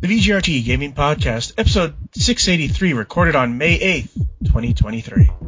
[0.00, 4.14] the VGRT Gaming Podcast, episode 683, recorded on May 8th,
[4.46, 5.39] 2023.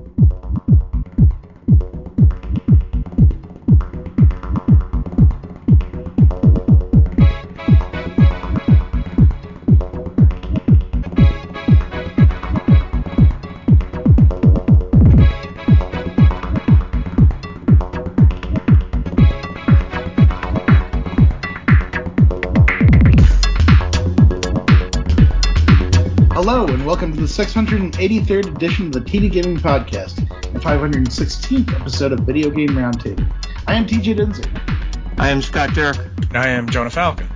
[28.02, 33.32] 683rd edition of the TD Gaming Podcast, and 516th episode of Video Game Roundtable.
[33.68, 35.20] I am TJ Denzer.
[35.20, 35.96] I am Scott Dirk.
[36.30, 37.28] And I am Jonah Falcon.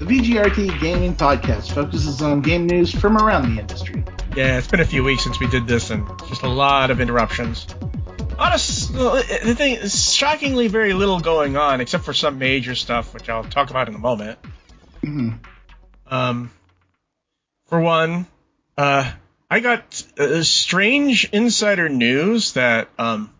[0.00, 4.02] The VGRT Gaming Podcast focuses on game news from around the industry.
[4.34, 7.00] Yeah, it's been a few weeks since we did this, and just a lot of
[7.00, 7.68] interruptions.
[8.36, 13.28] Honest, the thing is shockingly very little going on, except for some major stuff, which
[13.28, 14.40] I'll talk about in a moment.
[15.04, 15.30] hmm
[16.08, 16.50] Um,
[17.66, 18.26] for one,
[18.76, 19.12] uh,
[19.50, 23.32] I got uh, strange insider news that, um,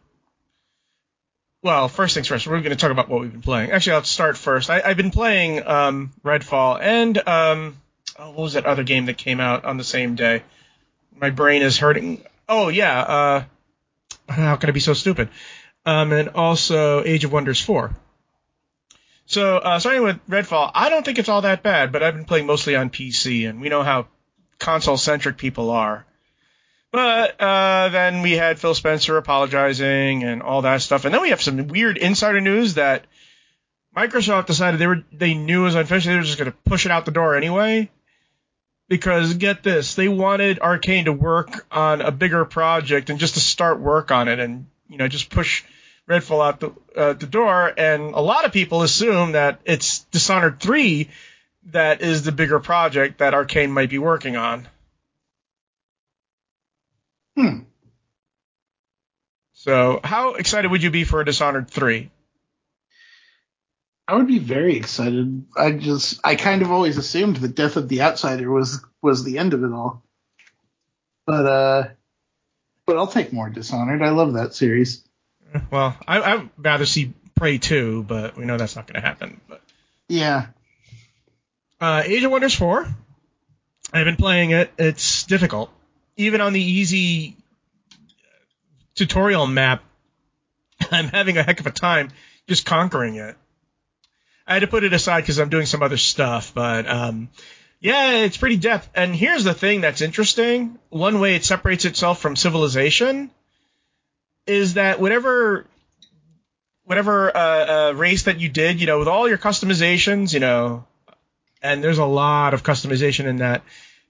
[1.63, 3.73] well, first things first, we're going to talk about what we've been playing.
[3.73, 4.71] Actually, I'll start first.
[4.71, 7.77] I, I've been playing um, Redfall and um,
[8.19, 10.43] oh, what was that other game that came out on the same day?
[11.15, 12.25] My brain is hurting.
[12.49, 13.45] Oh yeah, uh,
[14.29, 15.29] how can I be so stupid?
[15.85, 17.95] Um, and also Age of Wonders 4.
[19.27, 22.25] So, uh, starting with Redfall, I don't think it's all that bad, but I've been
[22.25, 24.07] playing mostly on PC, and we know how
[24.59, 26.05] console-centric people are.
[26.91, 31.31] But uh, then we had Phil Spencer apologizing and all that stuff, and then we
[31.31, 33.05] have some weird insider news that
[33.95, 36.07] Microsoft decided they were they knew it was unfinished.
[36.07, 37.91] They were just going to push it out the door anyway.
[38.89, 43.41] Because get this, they wanted Arkane to work on a bigger project and just to
[43.41, 45.65] start work on it, and you know just push
[46.09, 47.71] Redfall out the uh, the door.
[47.77, 51.11] And a lot of people assume that it's Dishonored three
[51.73, 54.69] that is the bigger project that Arkane might be working on.
[57.37, 57.61] Hmm.
[59.53, 62.11] So, how excited would you be for a Dishonored three?
[64.07, 65.45] I would be very excited.
[65.57, 69.39] I just, I kind of always assumed that Death of the Outsider was was the
[69.39, 70.03] end of it all.
[71.27, 71.89] But uh,
[72.87, 74.03] but I'll take more Dishonored.
[74.03, 75.05] I love that series.
[75.71, 79.41] Well, I, I'd rather see Prey two, but we know that's not going to happen.
[79.49, 79.61] But
[80.09, 80.47] Yeah.
[81.81, 82.87] Uh, Age of Wonders four,
[83.93, 84.71] I've been playing it.
[84.79, 85.71] It's difficult,
[86.17, 87.37] even on the easy
[88.95, 89.83] tutorial map.
[90.91, 92.11] I'm having a heck of a time
[92.49, 93.37] just conquering it.
[94.47, 97.29] I had to put it aside because I'm doing some other stuff, but um,
[97.81, 98.89] yeah, it's pretty depth.
[98.95, 103.31] And here's the thing that's interesting: one way it separates itself from Civilization
[104.47, 105.67] is that whatever
[106.85, 110.87] whatever uh, uh, race that you did, you know, with all your customizations, you know,
[111.63, 113.63] and there's a lot of customization in that,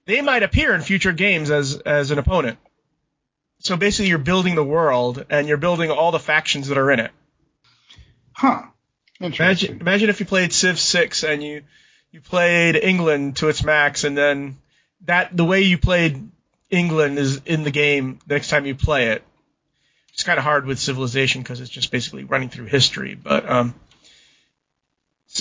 [0.05, 2.57] they might appear in future games as as an opponent.
[3.59, 6.99] So basically, you're building the world and you're building all the factions that are in
[6.99, 7.11] it.
[8.31, 8.63] Huh.
[9.19, 9.69] Interesting.
[9.69, 11.63] Imagine, imagine if you played Civ 6 and you
[12.11, 14.57] you played England to its max, and then
[15.05, 16.29] that the way you played
[16.69, 19.23] England is in the game the next time you play it.
[20.13, 23.15] It's kind of hard with Civilization because it's just basically running through history.
[23.15, 23.75] But um,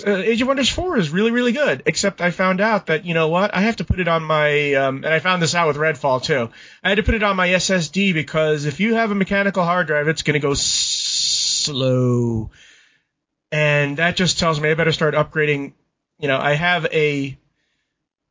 [0.07, 1.83] uh, Age of Wonders 4 is really really good.
[1.87, 4.75] Except I found out that you know what I have to put it on my
[4.75, 6.51] um, and I found this out with Redfall too.
[6.83, 9.87] I had to put it on my SSD because if you have a mechanical hard
[9.87, 12.51] drive, it's going to go s- slow
[13.51, 15.73] and that just tells me I better start upgrading.
[16.19, 17.37] You know, I have a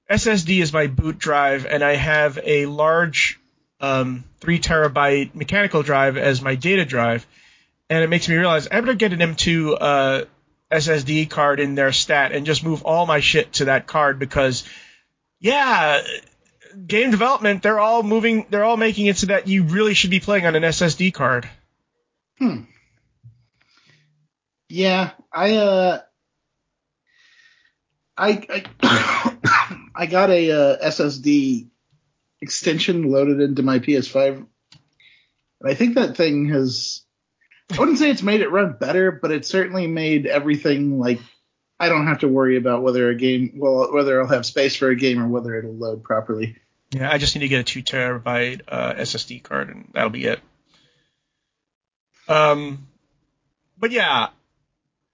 [0.10, 3.40] SSD is my boot drive, and I have a large
[3.80, 7.26] um, three terabyte mechanical drive as my data drive,
[7.90, 10.26] and it makes me realize I better get an M2 uh,
[10.72, 14.64] SSD card in their stat and just move all my shit to that card because,
[15.40, 16.02] yeah,
[16.86, 20.20] game development they're all moving, they're all making it so that you really should be
[20.20, 21.50] playing on an SSD card.
[22.38, 22.64] Hmm.
[24.70, 26.02] Yeah, I uh,
[28.18, 31.68] I I, I got a uh, SSD
[32.42, 34.48] extension loaded into my PS5, and
[35.66, 37.04] I think that thing has.
[37.72, 41.20] I wouldn't say it's made it run better, but it certainly made everything like
[41.80, 44.90] I don't have to worry about whether a game, well, whether I'll have space for
[44.90, 46.58] a game or whether it'll load properly.
[46.92, 50.26] Yeah, I just need to get a two terabyte uh, SSD card, and that'll be
[50.26, 50.40] it.
[52.28, 52.88] Um,
[53.78, 54.30] but yeah,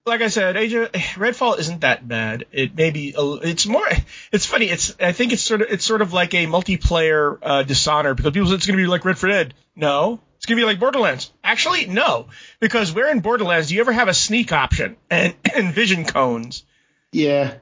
[0.06, 2.46] like I said, Age of, Redfall isn't that bad.
[2.52, 3.86] It may be, a, it's more,
[4.32, 4.66] it's funny.
[4.66, 8.32] It's, I think it's sort of, it's sort of like a multiplayer uh, Dishonored because
[8.32, 9.54] people say it's going to be like Red for Dead.
[9.76, 11.32] No, it's going to be like Borderlands.
[11.42, 12.26] Actually, no,
[12.60, 16.64] because where in Borderlands do you ever have a sneak option and, and vision cones?
[17.12, 17.54] Yeah,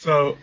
[0.00, 0.36] So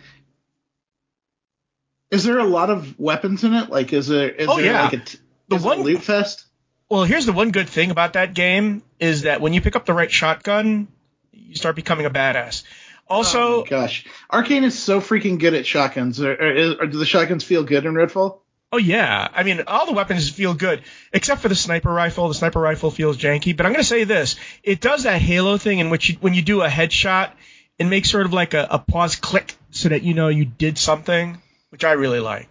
[2.10, 3.70] Is there a lot of weapons in it?
[3.70, 4.82] Like, is there is Oh, there yeah.
[4.84, 5.18] like a t-
[5.48, 6.44] The is it a one- loot fest?
[6.88, 9.86] Well, here's the one good thing about that game is that when you pick up
[9.86, 10.88] the right shotgun,
[11.30, 12.64] you start becoming a badass.
[13.06, 16.20] Also, oh gosh, Arkane is so freaking good at shotguns.
[16.20, 18.40] Or, or, or do the shotguns feel good in Redfall?
[18.72, 20.82] Oh yeah, I mean all the weapons feel good
[21.12, 22.28] except for the sniper rifle.
[22.28, 25.80] The sniper rifle feels janky, but I'm gonna say this: it does that Halo thing
[25.80, 27.32] in which you, when you do a headshot,
[27.78, 30.78] it makes sort of like a, a pause click so that you know you did
[30.78, 31.38] something,
[31.70, 32.48] which I really like.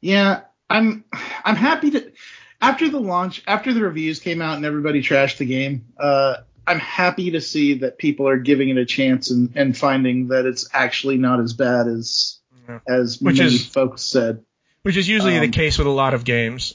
[0.00, 1.04] Yeah, I'm
[1.44, 2.12] I'm happy to
[2.60, 5.86] after the launch, after the reviews came out and everybody trashed the game.
[5.98, 6.36] Uh,
[6.66, 10.46] I'm happy to see that people are giving it a chance and, and finding that
[10.46, 12.39] it's actually not as bad as.
[12.88, 14.44] As Which many is- folks said.
[14.82, 16.74] Which is usually the Um, case with a lot of games.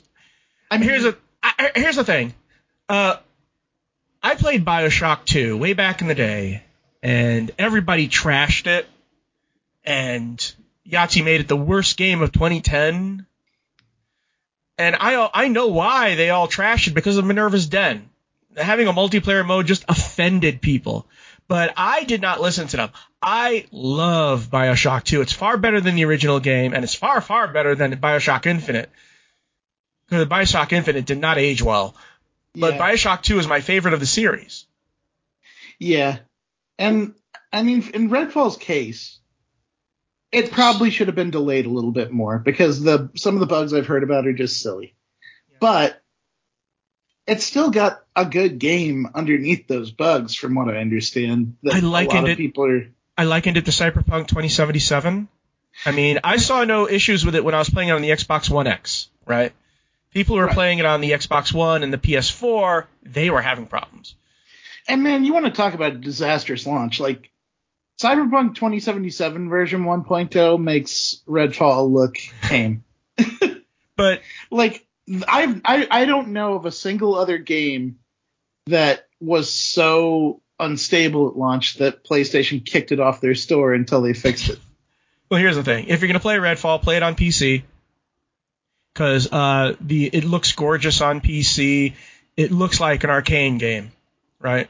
[0.69, 2.33] I mean, here's a I- here's the thing.
[2.89, 3.17] Uh,
[4.21, 6.63] I played Bioshock 2 way back in the day,
[7.03, 8.87] and everybody trashed it,
[9.83, 10.37] and
[10.87, 13.25] Yahtzee made it the worst game of 2010.
[14.77, 18.09] And I I know why they all trashed it because of Minerva's Den.
[18.57, 21.07] Having a multiplayer mode just offended people.
[21.47, 22.89] But I did not listen to them.
[23.21, 25.21] I love Bioshock 2.
[25.21, 28.89] It's far better than the original game, and it's far, far better than Bioshock Infinite.
[30.07, 31.95] Because Bioshock Infinite did not age well.
[32.55, 34.65] But yeah, Bioshock 2 is my favorite of the series.
[35.79, 36.19] yeah,
[36.79, 37.13] and
[37.51, 39.19] I mean, in Redfall's case,
[40.31, 43.45] it probably should have been delayed a little bit more because the some of the
[43.45, 44.95] bugs I've heard about are just silly.
[45.59, 46.01] But
[47.27, 51.57] it's still got a good game underneath those bugs, from what I understand.
[51.71, 52.87] I a likened it- people are.
[53.17, 55.27] I likened it to Cyberpunk 2077.
[55.85, 58.09] I mean, I saw no issues with it when I was playing it on the
[58.09, 59.53] Xbox One X, right?
[60.13, 60.55] People who were Right.
[60.55, 64.15] playing it on the Xbox One and the PS4, they were having problems.
[64.87, 66.99] And man, you want to talk about a disastrous launch?
[66.99, 67.29] Like
[68.01, 72.83] Cyberpunk 2077 version 1.0 makes Redfall look tame.
[73.97, 74.85] But like
[75.27, 77.99] I've, I I don't know of a single other game
[78.67, 84.13] that was so unstable at launch that PlayStation kicked it off their store until they
[84.13, 84.59] fixed it.
[85.29, 87.63] Well, here's the thing: if you're gonna play Redfall, play it on PC,
[88.93, 91.93] because uh, the it looks gorgeous on PC.
[92.37, 93.91] It looks like an Arkane game,
[94.39, 94.69] right?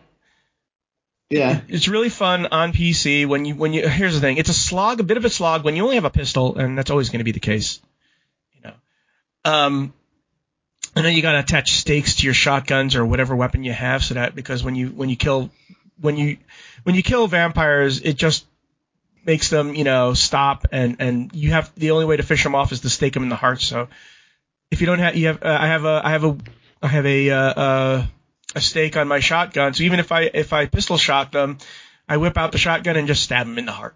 [1.29, 1.61] Yeah.
[1.67, 3.87] It's really fun on PC when you when you.
[3.87, 6.05] Here's the thing: it's a slog, a bit of a slog when you only have
[6.05, 7.81] a pistol, and that's always going to be the case.
[8.53, 8.73] You know,
[9.51, 9.93] um,
[10.95, 14.03] and then you got to attach stakes to your shotguns or whatever weapon you have,
[14.03, 15.50] so that because when you when you kill
[16.00, 16.38] when you
[16.83, 18.45] when you kill vampires, it just
[19.25, 22.56] makes them you know stop and and you have the only way to fish them
[22.56, 23.62] off is to stake them in the heart.
[23.62, 23.88] So
[24.71, 26.38] if you don't have you have uh, I have a I have a
[26.81, 28.06] I have a uh, uh,
[28.56, 29.74] a stake on my shotgun.
[29.74, 31.57] So even if I if I pistol shot them,
[32.07, 33.95] I whip out the shotgun and just stab them in the heart.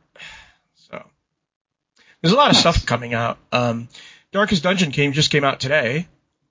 [0.90, 1.04] So
[2.22, 3.38] there's a lot of stuff coming out.
[3.52, 3.88] Um,
[4.32, 6.08] Darkest Dungeon came just came out today.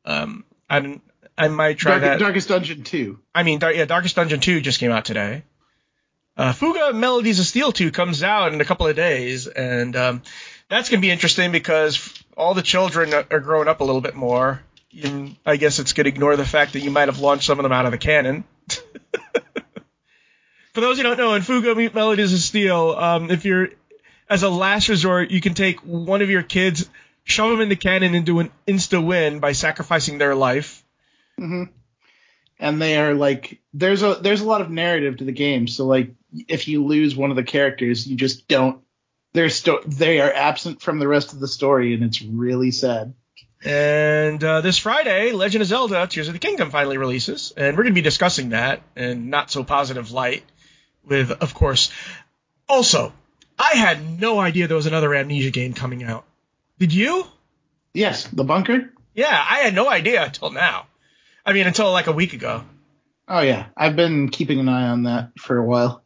[0.08, 1.00] Um, I
[1.36, 2.18] I might try Dark, that.
[2.18, 3.18] Darkest Dungeon 2.
[3.34, 5.44] I mean, yeah, Darkest Dungeon 2 just came out today.
[6.36, 10.22] Uh, Fuga Melodies of Steel 2 comes out in a couple of days, and um,
[10.68, 14.14] that's going to be interesting because all the children are growing up a little bit
[14.14, 14.62] more.
[15.02, 17.58] And I guess it's going to ignore the fact that you might have launched some
[17.58, 18.44] of them out of the cannon.
[20.74, 23.68] For those who don't know, in Fuga Melodies of Steel, um, if you're
[24.30, 26.88] as a last resort, you can take one of your kids,
[27.28, 30.84] shove them in the cannon, and do an insta win by sacrificing their life.
[31.36, 31.64] hmm
[32.58, 35.68] And they are like there's a there's a lot of narrative to the game.
[35.68, 36.10] So like
[36.48, 38.82] if you lose one of the characters, you just don't.
[39.34, 43.14] They're sto- they are absent from the rest of the story, and it's really sad.
[43.64, 47.82] And uh, this Friday, Legend of Zelda: Tears of the Kingdom finally releases, and we're
[47.82, 50.44] going to be discussing that in not so positive light.
[51.04, 51.90] With, of course,
[52.68, 53.12] also,
[53.58, 56.24] I had no idea there was another Amnesia game coming out.
[56.78, 57.26] Did you?
[57.94, 58.92] Yes, the bunker.
[59.14, 60.86] Yeah, I had no idea until now.
[61.44, 62.64] I mean, until like a week ago.
[63.26, 66.04] Oh yeah, I've been keeping an eye on that for a while.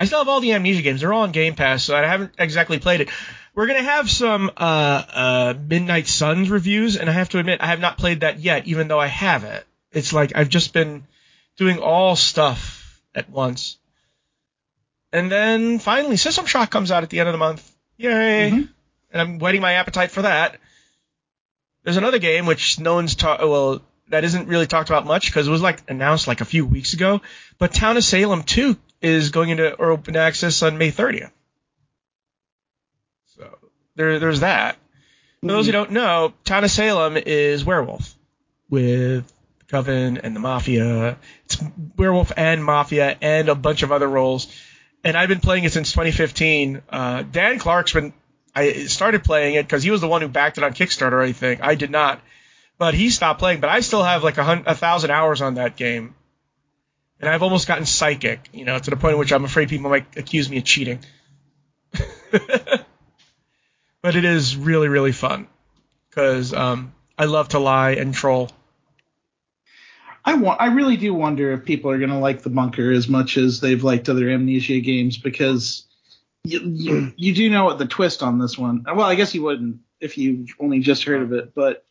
[0.00, 1.00] I still have all the Amnesia games.
[1.00, 3.10] They're all on Game Pass, so I haven't exactly played it.
[3.54, 7.66] We're gonna have some uh, uh, Midnight Suns reviews, and I have to admit I
[7.66, 9.64] have not played that yet, even though I have it.
[9.92, 11.06] It's like I've just been
[11.56, 13.78] doing all stuff at once.
[15.12, 17.70] And then finally, System Shock comes out at the end of the month.
[17.96, 18.50] Yay!
[18.50, 18.68] Mhm.
[19.14, 20.58] And I'm whetting my appetite for that.
[21.84, 23.42] There's another game which no one's talked.
[23.42, 26.66] Well, that isn't really talked about much because it was like announced like a few
[26.66, 27.22] weeks ago.
[27.56, 31.30] But Town of Salem 2 is going into open access on May 30th.
[33.36, 33.56] So
[33.94, 34.76] there, there's that.
[35.40, 38.14] For those who don't know, Town of Salem is werewolf
[38.68, 39.30] with
[39.68, 41.18] Coven and the Mafia.
[41.44, 41.62] It's
[41.96, 44.52] werewolf and Mafia and a bunch of other roles.
[45.04, 46.82] And I've been playing it since 2015.
[46.88, 48.12] Uh, Dan Clark's been
[48.54, 51.22] I started playing it because he was the one who backed it on Kickstarter.
[51.22, 52.20] I think I did not,
[52.78, 53.60] but he stopped playing.
[53.60, 56.14] But I still have like a, hun- a thousand hours on that game,
[57.20, 58.48] and I've almost gotten psychic.
[58.52, 61.00] You know, to the point in which I'm afraid people might accuse me of cheating.
[62.30, 65.48] but it is really really fun
[66.08, 68.50] because um, I love to lie and troll.
[70.24, 70.60] I want.
[70.60, 73.60] I really do wonder if people are going to like the bunker as much as
[73.60, 75.84] they've liked other Amnesia games because
[76.44, 78.84] you, you, you do know what the twist on this one.
[78.86, 81.86] Well, I guess you wouldn't if you only just heard of it, but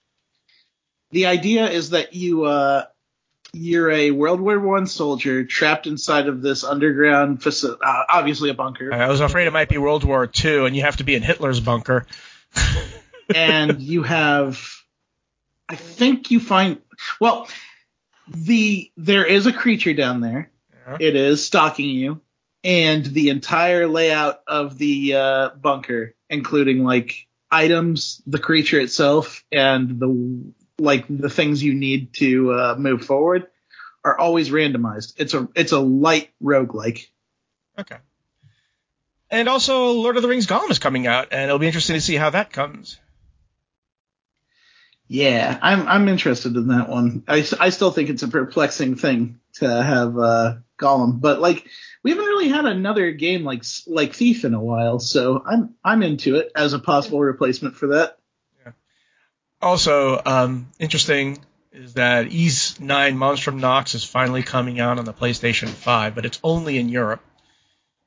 [1.12, 2.86] the idea is that you uh,
[3.54, 8.54] you're a World War One soldier trapped inside of this underground facility, uh, obviously a
[8.54, 8.94] bunker.
[8.94, 11.24] I was afraid it might be World War II, and you have to be in
[11.24, 12.06] Hitler's bunker.
[13.36, 14.60] and you have,
[15.68, 16.80] I think you find
[17.20, 17.48] well
[18.28, 20.52] the there is a creature down there.
[20.88, 20.98] Yeah.
[21.00, 22.22] It is stalking you,
[22.64, 30.00] and the entire layout of the uh, bunker, including like items, the creature itself, and
[30.00, 33.48] the like the things you need to uh, move forward,
[34.04, 35.14] are always randomized.
[35.18, 37.08] It's a it's a light roguelike.
[37.78, 37.98] Okay.
[39.30, 42.02] And also, Lord of the Rings Gollum is coming out, and it'll be interesting to
[42.02, 43.00] see how that comes.
[45.08, 47.24] Yeah, I'm I'm interested in that one.
[47.28, 51.68] I, I still think it's a perplexing thing to have uh, Gollum, but like
[52.04, 56.04] we haven't really had another game like like Thief in a while, so I'm I'm
[56.04, 58.18] into it as a possible replacement for that.
[58.66, 58.72] Yeah.
[59.62, 61.40] Also, um, interesting
[61.72, 66.14] is that Ys 9 Monstrum from Nox is finally coming out on the PlayStation 5,
[66.14, 67.22] but it's only in Europe.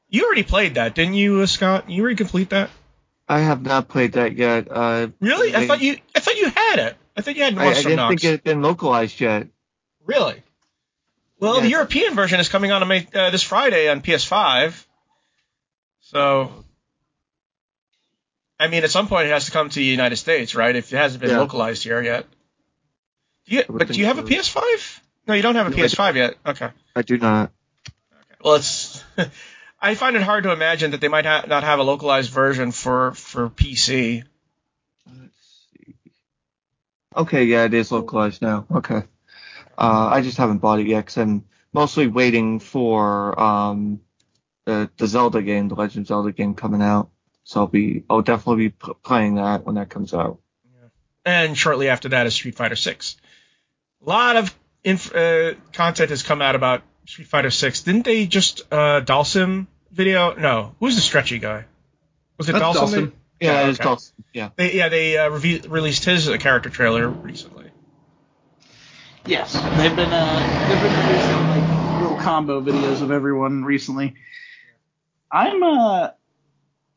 [0.09, 1.91] You already played that, didn't you, uh, Scott?
[1.91, 2.71] You already complete that?
[3.29, 4.69] I have not played that yet.
[4.71, 5.53] Uh, Really?
[5.53, 6.97] I I- thought you I thought you had it.
[7.17, 8.09] I thought you had Monstrum I, I didn't Nox.
[8.11, 9.49] think it had been localized yet.
[10.05, 10.43] Really?
[11.39, 14.85] Well, the European version is coming on on May- uh, this Friday on PS5.
[16.01, 16.65] So,
[18.59, 20.75] I mean, at some point it has to come to the United States, right?
[20.75, 21.41] If it hasn't been Yeah.
[21.41, 22.27] localized here yet.
[23.47, 24.23] Do you, but do you have a.
[24.23, 25.01] PS5?
[25.29, 26.35] No, you don't have a No, PS5 yet.
[26.47, 26.71] Okay.
[26.95, 27.51] I do not.
[27.87, 28.37] Okay.
[28.43, 29.03] Well, it's.
[29.81, 32.73] I find it hard to imagine that they might ha- not have a localized version
[32.73, 34.25] for for PC.
[35.07, 35.95] Let's see.
[37.15, 38.67] Okay, yeah, it is localized now.
[38.73, 39.03] Okay.
[39.79, 44.01] Uh, I just haven't bought it yet because I'm mostly waiting for um,
[44.65, 47.11] the the Zelda game, the Legend of Zelda game coming out.
[47.45, 50.39] So I'll be I'll definitely be p- playing that when that comes out.
[51.25, 53.17] and shortly after that is Street Fighter Six.
[54.05, 54.55] A lot of
[54.85, 57.83] inf- uh, content has come out about Street Fighter Six.
[57.83, 60.35] Didn't they just uh, Dhalsim video?
[60.35, 61.65] No, who's the stretchy guy?
[62.39, 62.95] Was it That's Dhalsim?
[63.09, 63.13] Dhalsim.
[63.41, 63.85] Yeah, Yeah, it is okay.
[63.91, 64.25] Dawson.
[64.33, 64.49] Yeah.
[64.57, 67.66] They, yeah, they uh, reve- released his uh, character trailer recently.
[69.27, 74.15] Yes, they've been uh, they've been releasing like little combo videos of everyone recently.
[75.33, 76.11] I'm uh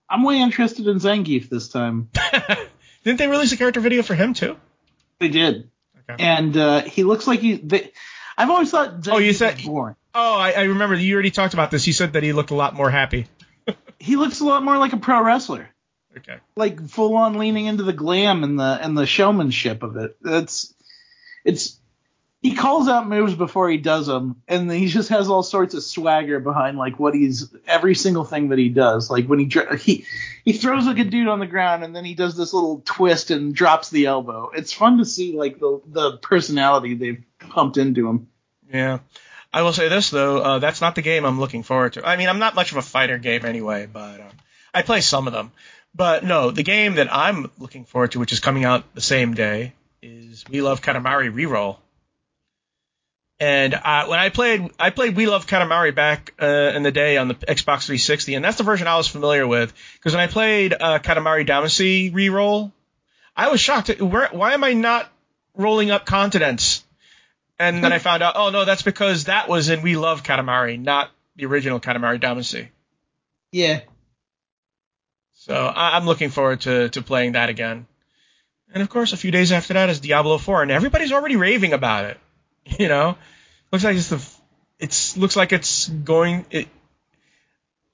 [0.09, 2.09] I'm way interested in Zangief this time.
[3.03, 4.57] Didn't they release a character video for him too?
[5.19, 5.69] They did,
[6.09, 6.24] Okay.
[6.24, 7.55] and uh, he looks like he.
[7.57, 7.91] They,
[8.38, 9.95] I've always thought Zangief Oh, you said- boring.
[10.13, 11.86] Oh, I, I remember you already talked about this.
[11.86, 13.27] You said that he looked a lot more happy.
[14.01, 15.67] He looks a lot more like a pro wrestler.
[16.17, 16.38] Okay.
[16.55, 20.15] like full on leaning into the glam and the and the showmanship of it.
[20.21, 20.74] That's
[21.43, 21.78] it's
[22.41, 25.84] he calls out moves before he does them, and he just has all sorts of
[25.84, 29.10] swagger behind like what he's every single thing that he does.
[29.10, 30.05] Like when he he
[30.46, 33.29] he throws like a dude on the ground, and then he does this little twist
[33.29, 34.51] and drops the elbow.
[34.55, 38.27] It's fun to see like the the personality they've pumped into him.
[38.72, 39.00] Yeah.
[39.51, 42.08] I will say this though, uh, that's not the game I'm looking forward to.
[42.08, 44.31] I mean, I'm not much of a fighter game anyway, but um,
[44.74, 45.51] I play some of them.
[45.96, 49.34] But no, the game that I'm looking forward to, which is coming out the same
[49.34, 51.77] day, is We Love Katamari Reroll.
[53.39, 57.15] And uh, when I played, I played We Love Katamari back uh, in the day
[57.17, 59.74] on the Xbox 360, and that's the version I was familiar with.
[59.93, 62.72] Because when I played uh, Katamari Damacy Reroll,
[63.38, 63.89] I was shocked.
[63.89, 65.10] At, where, why am I not
[65.55, 66.84] rolling up continents?
[67.58, 70.79] And then I found out, oh no, that's because that was in We Love Katamari,
[70.79, 72.67] not the original Katamari Damacy.
[73.51, 73.81] Yeah,
[75.34, 77.88] So I, I'm looking forward to, to playing that again.
[78.74, 81.74] And of course, a few days after that is Diablo 4, and everybody's already raving
[81.74, 82.17] about it.
[82.80, 83.18] You know,
[83.72, 84.24] looks like it's the,
[84.80, 86.46] it's looks like it's going.
[86.51, 86.68] It,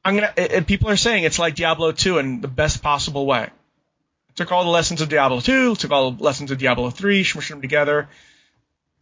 [0.04, 0.34] I'm gonna.
[0.38, 3.50] It, it- people are saying it's like Diablo 2 in the best possible way.
[4.36, 7.50] Took all the lessons of Diablo 2, took all the lessons of Diablo 3, smushed
[7.50, 8.10] them together.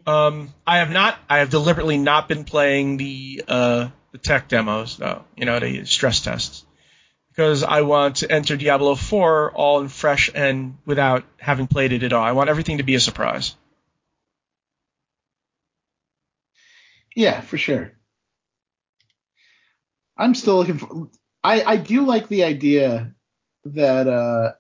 [0.05, 1.17] Um, I have not.
[1.29, 5.23] I have deliberately not been playing the uh, the tech demos though.
[5.35, 6.63] You know, the stress tests
[7.29, 12.13] because I want to enter Diablo 4 all fresh and without having played it at
[12.13, 12.23] all.
[12.23, 13.55] I want everything to be a surprise.
[17.15, 17.91] Yeah, for sure.
[20.17, 21.09] I'm still looking for.
[21.43, 23.13] I I do like the idea
[23.65, 24.53] that uh,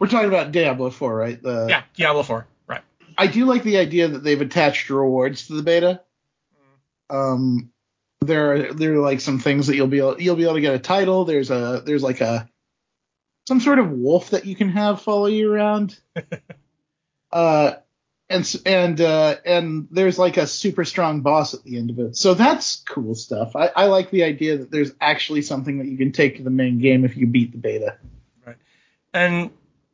[0.00, 1.40] we're talking about Diablo 4, right?
[1.40, 2.46] The, yeah, Diablo 4.
[2.66, 2.82] Right.
[3.16, 6.02] I do like the idea that they've attached rewards to the beta.
[7.08, 7.70] Um,
[8.20, 10.60] there are there are like some things that you'll be able, you'll be able to
[10.60, 11.24] get a title.
[11.24, 12.48] There's a there's like a
[13.46, 15.98] some sort of wolf that you can have follow you around.
[17.32, 17.72] uh,
[18.32, 22.16] and and uh, and there's like a super strong boss at the end of it.
[22.16, 23.54] So that's cool stuff.
[23.54, 26.50] I, I like the idea that there's actually something that you can take to the
[26.50, 27.96] main game if you beat the beta.
[28.46, 28.56] Right.
[29.12, 29.50] And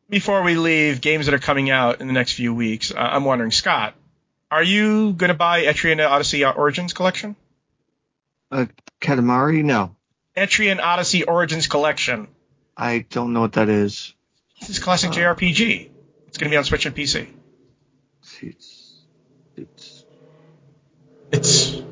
[0.09, 3.25] before we leave, games that are coming out in the next few weeks, uh, I'm
[3.25, 3.95] wondering, Scott,
[4.51, 7.37] are you going to buy Etrian Odyssey Origins Collection?
[8.51, 8.67] Uh,
[9.01, 9.63] Katamari?
[9.63, 9.95] No.
[10.37, 12.29] Etrian Odyssey Origins Collection.
[12.77, 14.15] I don't know what that is.
[14.61, 15.15] This is classic Oh.
[15.15, 15.91] JRPG.
[16.29, 17.27] It's going to be on Switch and PC.
[18.29, 19.05] See, It's,
[19.57, 20.05] it's,
[21.33, 21.83] It's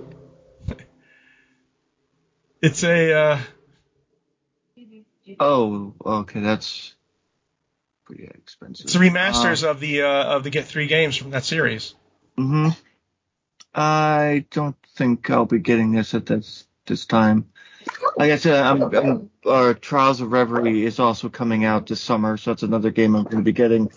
[2.62, 3.40] it's a uh,
[5.40, 6.94] oh, okay, that's
[8.04, 8.86] pretty expensive.
[8.86, 11.94] it's remasters of the uh, of the Get Three games from that series.
[12.36, 12.68] hmm
[13.74, 17.50] I don't think I'll be getting this at this this time.
[18.16, 22.36] Like I said, I'm, I'm, uh, Trails of Reverie is also coming out this summer,
[22.36, 23.90] so it's another game I'm going to be getting,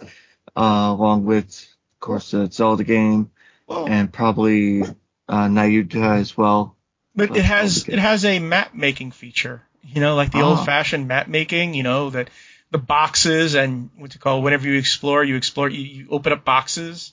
[0.55, 1.65] uh, along with,
[1.99, 3.31] of course, it's all the Zelda game
[3.67, 6.77] and probably uh, Nayuta as well.
[7.13, 9.61] But it has it has a map making feature.
[9.83, 10.45] You know, like the Ah.
[10.45, 11.73] old fashioned map making.
[11.73, 12.29] You know that
[12.71, 16.45] the boxes and what you call whenever you explore, you explore, you, you open up
[16.45, 17.11] boxes.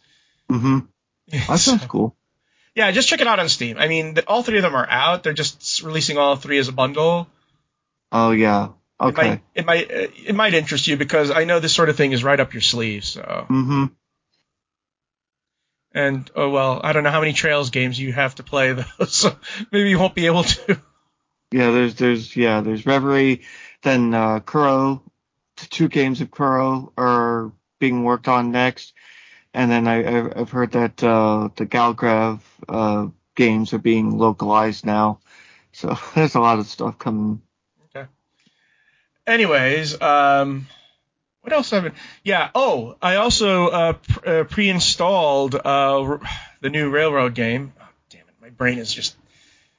[0.49, 0.79] hmm
[1.33, 2.15] That sounds cool.
[2.77, 3.79] yeah, just check it out on Steam.
[3.79, 5.25] I mean, the, all three of them are out.
[5.25, 7.27] They're just releasing all three as a bundle.
[8.13, 8.69] Oh yeah.
[9.01, 9.29] It Okay.
[9.31, 12.13] might it might uh, it might interest you because I know this sort of thing
[12.13, 13.05] is right up your sleeve.
[13.05, 13.87] So hmm
[15.97, 19.07] and oh well, I don't know how many Trails games you have to play though,
[19.07, 19.35] so
[19.73, 20.81] maybe you won't be able to.
[21.51, 23.43] Yeah, there's there's yeah, there's Reverie,
[23.83, 25.03] then uh Kuro,
[25.57, 28.93] the two games of Kuro are being worked on next,
[29.55, 34.85] and then I I've I've heard that uh the Gagharv uh games are being localized
[34.85, 35.21] now.
[35.73, 37.41] So there's a lot of stuff coming.
[37.97, 38.07] Okay.
[39.27, 40.67] Anyways, um,
[41.47, 41.93] what else have I?
[42.25, 42.51] Yeah.
[42.57, 43.93] Oh, I also uh,
[44.27, 46.19] uh, pre-installed uh,
[46.61, 47.73] the new Railroad game.
[47.81, 49.15] Oh, damn it, my brain is just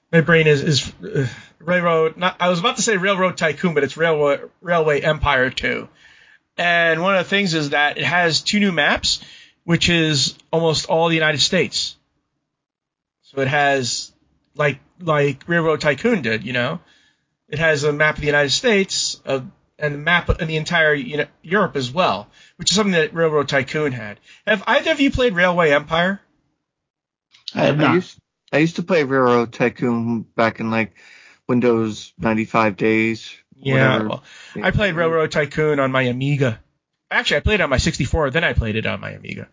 [0.09, 1.27] my brain is is uh,
[1.59, 2.15] Railroad.
[2.15, 5.89] Not I was about to say Railroad Tycoon, but it's Railway Railway Empire 2.
[6.57, 9.21] And one of the things is that it has two new maps,
[9.65, 11.97] which is almost all the United States.
[13.23, 14.13] So it has
[14.55, 16.79] like like Railroad Tycoon did, you know.
[17.49, 19.41] It has a map of the United States uh,
[19.79, 23.13] and a map of the entire you know, Europe as well, which is something that
[23.13, 24.19] Railroad Tycoon had.
[24.45, 26.21] Have either of you played Railway Empire?
[27.53, 28.17] I have I used
[28.51, 30.95] I used to play Railroad Tycoon back in like
[31.47, 33.33] Windows 95 days.
[33.59, 34.23] Yeah, well,
[34.61, 36.59] I played Railroad Tycoon on my Amiga.
[37.09, 39.47] Actually, I played it on my 64, then I played it on my Amiga.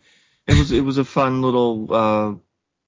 [0.47, 2.35] It was it was a fun little uh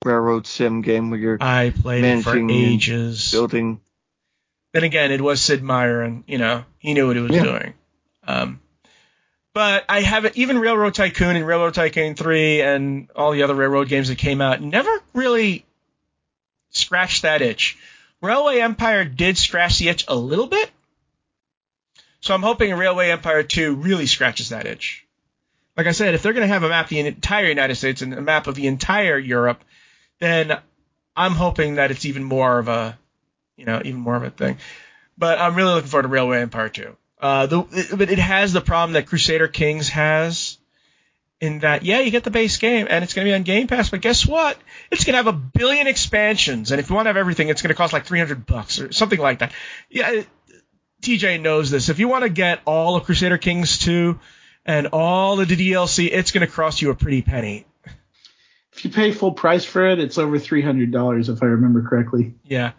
[0.05, 3.31] railroad sim game where you're I played it for ages.
[3.33, 3.81] building.
[4.77, 7.45] Then again, it was Sid Meier, and you know he knew what he was Yeah.
[7.45, 7.75] doing.
[8.27, 8.61] Um,
[9.55, 13.89] but I haven't even Railroad Tycoon and Railroad Tycoon 3 and all the other railroad
[13.89, 15.65] games that came out never really
[16.69, 17.79] scratched that itch.
[18.21, 20.71] Railway Empire did scratch the itch a little bit,
[22.21, 25.07] so I'm hoping Railway Empire 2 really scratches that itch.
[25.75, 28.13] Like I said, if they're going to have a map the entire United States and
[28.13, 29.65] a map of the entire Europe,
[30.19, 30.59] then
[31.17, 32.99] I'm hoping that it's even more of a,
[33.57, 34.59] you know, even more of a thing.
[35.19, 36.97] But I'm really looking forward to Railway Empire 2.
[37.19, 40.59] Uh, the, it, but it has the problem that Crusader Kings has,
[41.41, 43.67] in that yeah, you get the base game and it's going to be on Game
[43.67, 44.59] Pass, but guess what?
[44.91, 47.63] It's going to have a billion expansions, and if you want to have everything, it's
[47.63, 49.53] going to cost like 300 bucks or something like that.
[49.91, 50.29] Yeah, it-
[51.03, 51.91] TJ knows this.
[51.91, 54.19] If you want to get all of Crusader Kings 2
[54.65, 57.67] and all of the DLC, it's going to cost you a pretty penny.
[58.73, 61.87] If you pay full price for it, it's over three hundred dollars if I remember
[61.89, 62.35] correctly.
[62.45, 62.73] Yeah.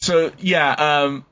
[0.00, 1.24] So yeah, um,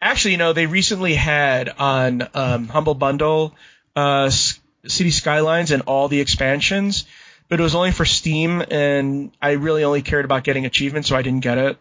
[0.00, 3.54] actually, you know, they recently had on um, Humble Bundle
[3.96, 7.04] uh, S- City Skylines and all the expansions,
[7.48, 11.16] but it was only for Steam, and I really only cared about getting achievements, so
[11.16, 11.78] I didn't get it.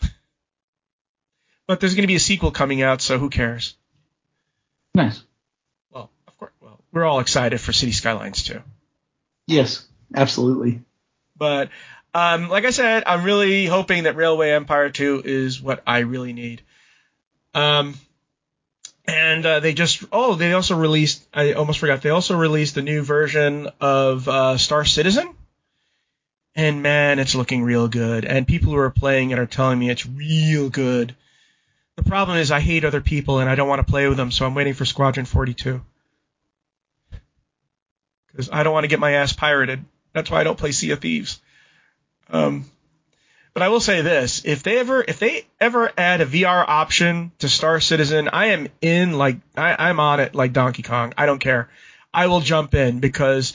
[1.66, 3.76] but there's going to be a sequel coming out, so who cares?
[4.94, 5.22] Nice.
[5.90, 8.62] Well, of course, well, we're all excited for City Skylines too.
[9.46, 10.82] Yes, absolutely.
[11.36, 11.70] But
[12.14, 16.32] um, like I said, I'm really hoping that Railway Empire 2 is what I really
[16.32, 16.62] need.
[17.54, 17.94] Um,
[19.06, 22.82] and uh, they just oh they also released I almost forgot they also released the
[22.82, 25.34] new version of uh, Star Citizen.
[26.54, 28.24] And man, it's looking real good.
[28.24, 31.14] And people who are playing it are telling me it's real good.
[31.94, 34.32] The problem is I hate other people and I don't want to play with them,
[34.32, 35.80] so I'm waiting for Squadron 42.
[38.26, 39.84] Because I don't want to get my ass pirated.
[40.12, 41.40] That's why I don't play Sea of Thieves.
[42.30, 42.64] Um,
[43.54, 47.32] but I will say this: if they ever, if they ever add a VR option
[47.38, 51.12] to Star Citizen, I am in like I, I'm on it like Donkey Kong.
[51.16, 51.68] I don't care.
[52.12, 53.54] I will jump in because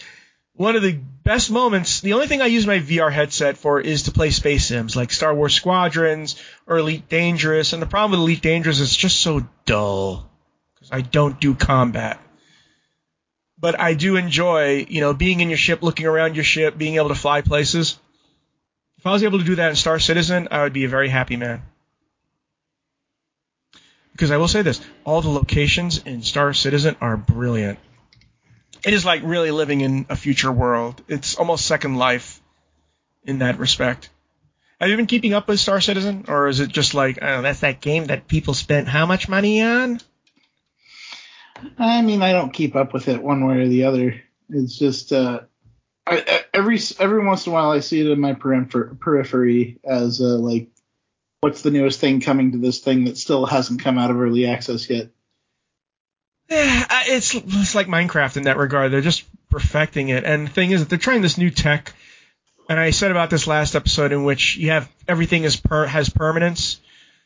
[0.56, 4.04] one of the best moments, the only thing I use my VR headset for is
[4.04, 6.36] to play space sims like Star Wars Squadrons
[6.68, 7.74] or Elite Dangerous.
[7.74, 10.30] And the problem with Elite Dangerous is it's just so dull
[10.76, 12.20] because I don't do combat.
[13.58, 16.96] But I do enjoy, you know, being in your ship, looking around your ship, being
[16.96, 17.98] able to fly places.
[19.04, 21.10] If I was able to do that in Star Citizen, I would be a very
[21.10, 21.62] happy man.
[24.14, 27.80] Because I will say this, all the locations in Star Citizen are brilliant
[28.84, 31.02] it is like really living in a future world.
[31.08, 32.42] It's almost Second Life
[33.24, 34.10] in that respect.
[34.80, 37.62] Have you been keeping up with Star Citizen, or is it just like, oh, that's
[37.62, 40.02] that game that people spent how much money on?
[41.78, 44.22] I mean, I don't keep up with it one way or the other.
[44.50, 45.42] It's just uh,
[46.06, 50.70] I, every every once in a while I see it in my periphery as like,
[51.42, 54.48] what's the newest thing coming to this thing that still hasn't come out of early
[54.48, 55.10] access yet?
[56.50, 58.92] Yeah, it's it's like Minecraft in that regard.
[58.92, 60.24] They're just perfecting it.
[60.24, 61.94] And the thing is that they're trying this new tech.
[62.70, 66.10] And I said about this last episode in which you have everything is per, has
[66.10, 66.80] permanence.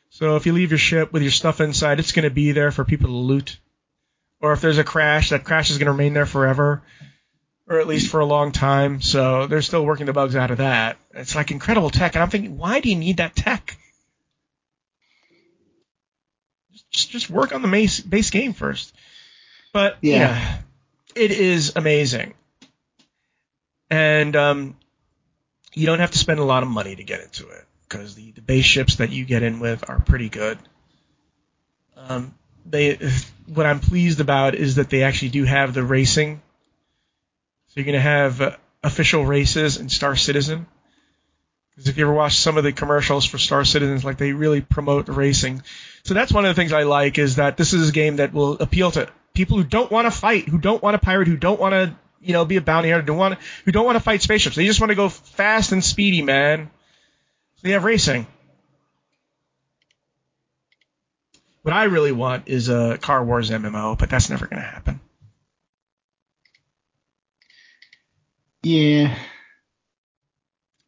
[0.09, 2.71] So if you leave your ship with your stuff inside, it's going to be there
[2.71, 3.59] for people to loot.
[4.39, 6.83] Or if there's a crash, that crash is going to remain there forever,
[7.67, 9.01] or at least for a long time.
[9.01, 10.97] So they're still working the bugs out of that.
[11.13, 13.77] It's like incredible tech, and I'm thinking, why do you need that tech?
[16.91, 18.93] Just just work on the base base game first.
[19.73, 20.57] But yeah, yeah
[21.15, 22.33] it is amazing.
[23.89, 24.77] And um,
[25.73, 28.31] you don't have to spend a lot of money to get into it because the,
[28.31, 30.57] the base ships that you get in with are pretty good.
[31.95, 32.33] Um,
[32.65, 32.97] they
[33.53, 36.41] what I'm pleased about is that they actually do have the racing.
[37.67, 38.51] So you're going to have uh,
[38.83, 40.65] official races in Star Citizen.
[41.71, 44.61] Because if you ever watch some of the commercials for Star Citizens, like they really
[44.61, 45.61] promote racing.
[46.03, 48.33] So that's one of the things I like is that this is a game that
[48.33, 51.37] will appeal to people who don't want to fight, who don't want to pirate, who
[51.37, 53.95] don't want to, you know, be a bounty hunter, who don't want, who don't want
[53.95, 54.55] to fight spaceships.
[54.55, 56.71] They just want to go fast and speedy, man.
[57.57, 58.25] So they have racing.
[61.61, 64.99] What I really want is a Car Wars MMO, but that's never going to happen.
[68.67, 69.17] Yeah.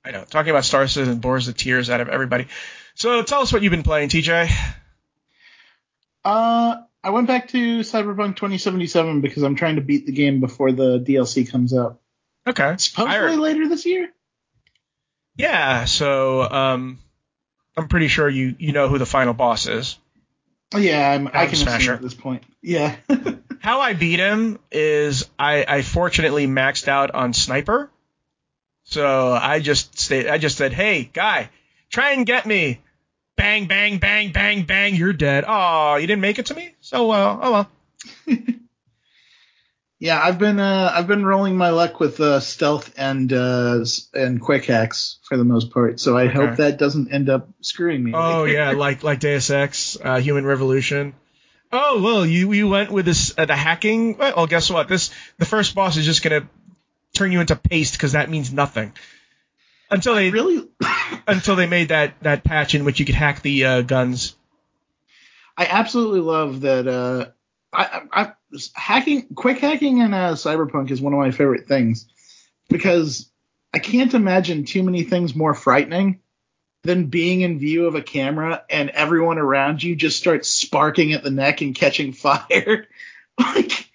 [0.04, 0.26] I know.
[0.26, 2.48] Talking about Star Citizen bores the tears out of everybody.
[2.96, 4.52] So tell us what you've been playing, TJ.
[6.26, 10.74] Uh, I went back to Cyberpunk 2077 because I'm trying to beat the game before
[10.74, 12.02] the DLC comes out.
[12.46, 12.76] Okay.
[12.78, 14.10] Supposedly later this year.
[15.38, 15.86] Yeah.
[15.86, 17.00] So um,
[17.78, 19.98] I'm pretty sure you you know who the final boss is.
[20.76, 21.94] Yeah, I'm, I can Smasher.
[21.94, 22.44] at this point.
[22.62, 22.98] Yeah.
[23.60, 27.92] How I beat him is I, I fortunately maxed out on sniper.
[28.84, 31.50] So I just stayed, I just said, "Hey, guy,
[31.90, 32.80] try and get me."
[33.40, 35.46] bang, bang, bang, bang, bang, you're dead.
[35.48, 36.76] Oh, you didn't make it to me?
[36.82, 38.38] So, well, oh well.
[40.00, 44.42] yeah, I've been uh, I've been rolling my luck with uh, stealth and uh, and
[44.42, 46.00] quick hacks for the most part.
[46.02, 46.34] So I okay.
[46.34, 48.12] hope that doesn't end up screwing me.
[48.14, 51.14] Oh yeah, like like Deus Ex, uh, Human Revolution.
[51.72, 54.18] Oh well, you you went with this uh, the hacking.
[54.18, 54.88] Well, guess what?
[54.88, 56.50] This the first boss is just gonna
[57.14, 58.94] turn you into paste because that means nothing
[59.92, 60.68] until they really
[61.28, 64.36] until they made that that patch in which you could hack the uh, guns.
[65.58, 66.88] I absolutely love that.
[66.88, 67.26] Uh,
[67.72, 68.32] I, I,
[68.74, 72.08] hacking, quick hacking in uh, Cyberpunk is one of my favorite things
[72.70, 73.30] because
[73.74, 76.22] I can't imagine too many things more frightening
[76.84, 81.24] than being in view of a camera and everyone around you just starts sparking at
[81.24, 82.88] the neck and catching fire.
[83.40, 83.90] like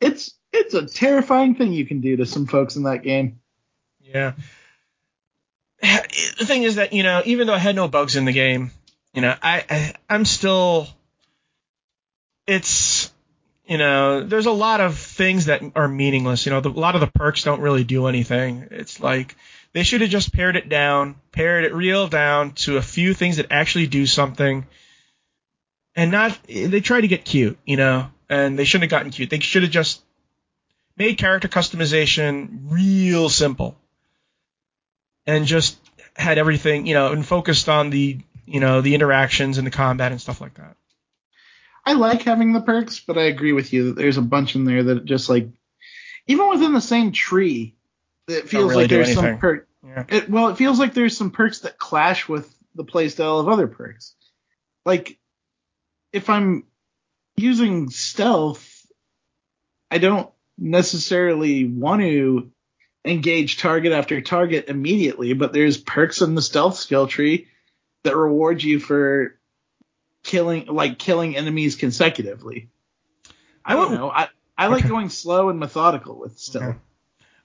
[0.00, 3.40] it's it's a terrifying thing you can do to some folks in that game.
[4.00, 4.32] Yeah
[6.38, 8.70] the thing is that you know, even though I had no bugs in the game,
[9.14, 10.88] you know, I, I I'm still.
[12.46, 13.12] It's
[13.66, 16.46] you know, there's a lot of things that are meaningless.
[16.46, 18.68] You know, the, a lot of the perks don't really do anything.
[18.70, 19.34] It's like
[19.76, 23.36] they should have just pared it down, pared it real down to a few things
[23.36, 24.66] that actually do something,
[25.94, 26.38] and not.
[26.46, 29.28] They try to get cute, you know, and they shouldn't have gotten cute.
[29.28, 30.02] They should have just
[30.96, 33.76] made character customization real simple
[35.26, 35.76] and just
[36.16, 40.10] had everything, you know, and focused on the, you know, the interactions and the combat
[40.10, 40.74] and stuff like that.
[41.84, 44.64] I like having the perks, but I agree with you that there's a bunch in
[44.64, 45.48] there that just like,
[46.26, 47.74] even within the same tree,
[48.26, 49.65] it feels really like there's some perk.
[49.86, 50.04] Yeah.
[50.08, 53.66] It, well, it feels like there's some perks that clash with the playstyle of other
[53.66, 54.14] perks.
[54.84, 55.18] Like,
[56.12, 56.64] if I'm
[57.36, 58.86] using stealth,
[59.90, 62.50] I don't necessarily want to
[63.04, 67.48] engage target after target immediately, but there's perks in the stealth skill tree
[68.02, 69.38] that reward you for
[70.22, 72.68] killing like killing enemies consecutively.
[73.64, 74.10] I don't know.
[74.10, 76.64] I, I like going slow and methodical with stealth.
[76.64, 76.78] Okay.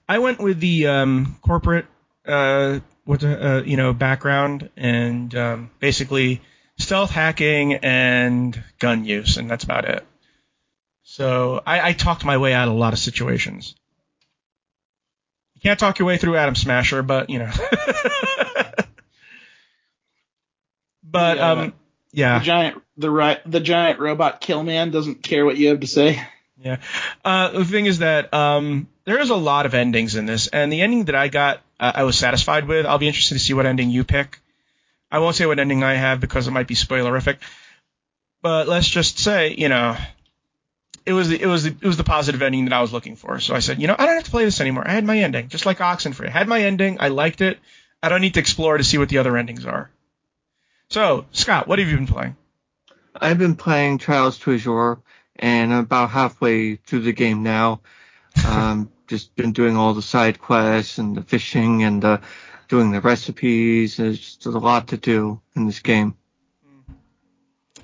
[0.08, 1.86] I went with the um, corporate,
[2.26, 6.40] uh, what the, uh, you know, background and um, basically
[6.78, 10.04] stealth hacking and gun use, and that's about it.
[11.04, 13.74] So I, I talked my way out of a lot of situations.
[15.54, 17.50] You can't talk your way through Adam Smasher, but you know.
[21.02, 21.50] but Yeah.
[21.50, 21.72] um,
[22.12, 22.38] yeah.
[22.38, 26.22] The giant the ri- the giant robot Killman doesn't care what you have to say.
[26.58, 26.76] Yeah.
[27.24, 30.72] Uh, the thing is that um, there is a lot of endings in this, and
[30.72, 32.86] the ending that I got, uh, I was satisfied with.
[32.86, 34.38] I'll be interested to see what ending you pick.
[35.10, 37.38] I won't say what ending I have because it might be spoilerific,
[38.40, 39.96] but let's just say, you know,
[41.04, 43.16] it was the, it was the, it was the positive ending that I was looking
[43.16, 43.40] for.
[43.40, 44.84] So I said, you know, I don't have to play this anymore.
[44.86, 46.28] I had my ending, just like Oxenfree.
[46.28, 46.98] I had my ending.
[47.00, 47.58] I liked it.
[48.00, 49.90] I don't need to explore to see what the other endings are.
[50.88, 52.36] So, Scott, what have you been playing?
[53.14, 54.98] I've been playing Trails to Azure,
[55.36, 57.80] and I'm about halfway through the game now.
[58.48, 62.18] Um, just been doing all the side quests and the fishing and uh,
[62.68, 63.98] doing the recipes.
[63.98, 66.16] There's just a lot to do in this game.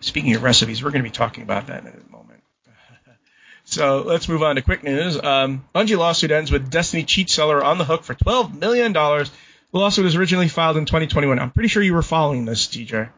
[0.00, 2.42] Speaking of recipes, we're going to be talking about that in a moment.
[3.64, 5.22] so let's move on to quick news.
[5.22, 8.94] Um, Bungie lawsuit ends with Destiny cheat seller on the hook for $12 million.
[8.94, 9.28] The
[9.72, 11.38] lawsuit was originally filed in 2021.
[11.38, 13.10] I'm pretty sure you were following this, TJ.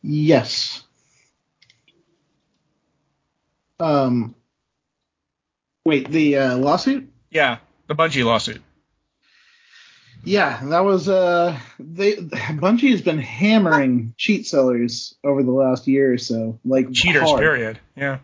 [0.00, 0.82] Yes.
[3.78, 4.34] Um.
[5.84, 7.10] Wait, the uh, lawsuit?
[7.30, 8.62] Yeah, the Bungie lawsuit.
[10.22, 16.12] Yeah, that was uh they Bungie has been hammering cheat sellers over the last year
[16.12, 17.40] or so, like Cheaters, hard.
[17.40, 17.78] period.
[17.96, 18.18] Yeah.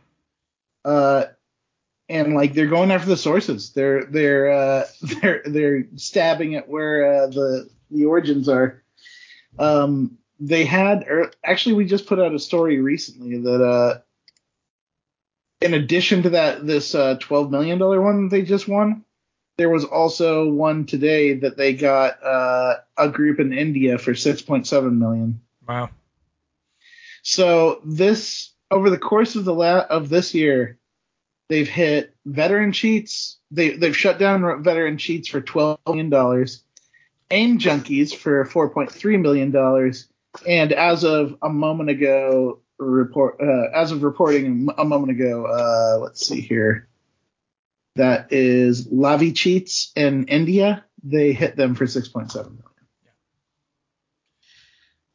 [0.84, 1.24] Uh,
[2.08, 3.72] and like they're going after the sources.
[3.72, 8.82] They're they're uh they're they're stabbing at where uh, the the origins are.
[9.58, 14.00] Um, they had or actually we just put out a story recently that uh
[15.60, 19.04] in addition to that this uh 12 million dollar one they just won
[19.56, 24.98] there was also one today that they got uh, a group in India for 6.7
[24.98, 25.40] million.
[25.66, 25.90] Wow.
[27.22, 30.78] So this over the course of the la- of this year,
[31.48, 33.38] they've hit veteran cheats.
[33.50, 36.62] They they've shut down veteran cheats for 12 million dollars,
[37.30, 40.08] aim junkies for 4.3 million dollars,
[40.46, 45.98] and as of a moment ago, report uh, as of reporting a moment ago, uh,
[45.98, 46.88] let's see here.
[47.96, 50.84] That is Lavi cheats in India.
[51.02, 52.62] They hit them for 6.7 million.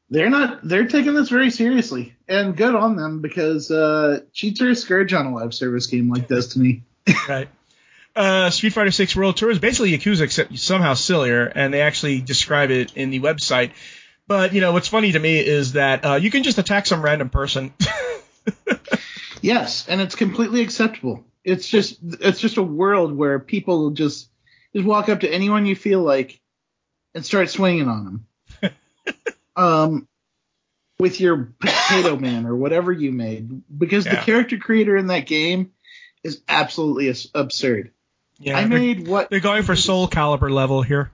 [0.09, 0.67] They're not.
[0.67, 5.13] They're taking this very seriously, and good on them because uh, cheats are a scourge
[5.13, 6.83] on a live service game like Destiny.
[7.29, 7.47] right.
[8.13, 12.19] Uh, Street Fighter Six World Tour is basically Yakuza except somehow sillier, and they actually
[12.19, 13.71] describe it in the website.
[14.31, 17.01] But you know what's funny to me is that uh, you can just attack some
[17.01, 17.73] random person.
[19.41, 21.25] Yes, and it's completely acceptable.
[21.43, 24.29] It's just it's just a world where people just
[24.73, 26.39] just walk up to anyone you feel like
[27.15, 28.23] and start swinging on
[28.61, 28.73] them.
[29.55, 30.07] um,
[30.99, 35.71] with your potato man or whatever you made, because the character creator in that game
[36.23, 37.91] is absolutely absurd.
[38.39, 41.11] yeah, I made what they're going for Soulcalibur level here.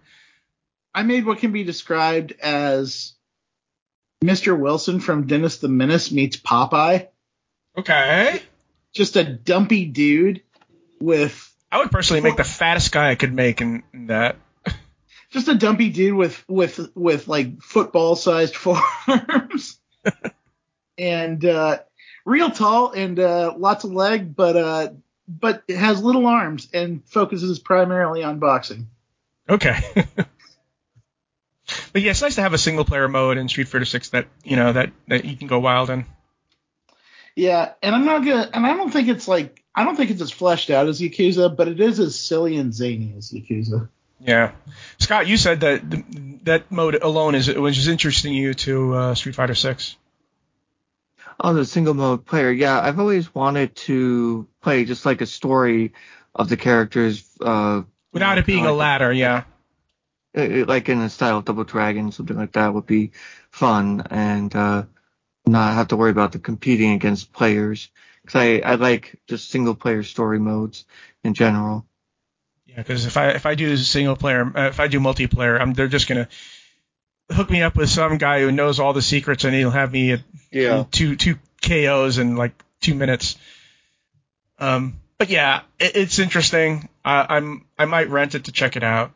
[0.97, 3.13] I made what can be described as
[4.25, 4.57] Mr.
[4.57, 7.09] Wilson from Dennis the Menace meets Popeye.
[7.77, 8.41] Okay.
[8.93, 10.41] Just a dumpy dude
[10.99, 14.37] with I would personally make the fattest guy I could make in, in that.
[15.29, 19.77] just a dumpy dude with with with like football sized forearms
[20.97, 21.77] and uh
[22.25, 24.89] real tall and uh lots of leg but uh
[25.27, 28.87] but it has little arms and focuses primarily on boxing
[29.49, 29.79] Okay.
[31.97, 34.27] but yeah, it's nice to have a single player mode in Street Fighter Six that
[34.43, 36.05] you know that that you can go wild in.
[37.35, 40.21] yeah and i'm not gonna and i don't think it's like i don't think it's
[40.21, 44.51] as fleshed out as yakuza but it is as silly and zany as yakuza Yeah,
[44.99, 46.05] Scott, you said that th-
[46.43, 49.95] that mode alone is which is interesting you to uh, Street Fighter Six.
[51.39, 52.51] Oh, the single mode player.
[52.51, 55.93] Yeah, I've always wanted to play just like a story
[56.33, 57.81] of the characters, uh,
[58.13, 59.43] Without it being a ladder, yeah.
[60.37, 63.11] Like in the style of Double Dragon, something like that would be
[63.51, 64.83] fun, and uh,
[65.45, 67.89] not have to worry about the competing against players.
[68.21, 70.85] Because I, I like just single player story modes
[71.23, 71.85] in general.
[72.65, 75.73] Yeah, because if I if I do single player, uh, if I do multiplayer, I'm
[75.73, 76.27] they're just gonna
[77.31, 80.11] hook me up with some guy who knows all the secrets, and he'll have me
[80.11, 80.21] at
[80.51, 80.83] Yeah.
[80.91, 83.37] two two KOs in like two minutes.
[84.59, 86.89] Um, but yeah, it, it's interesting.
[87.03, 89.11] I, I'm I might rent it to check it out.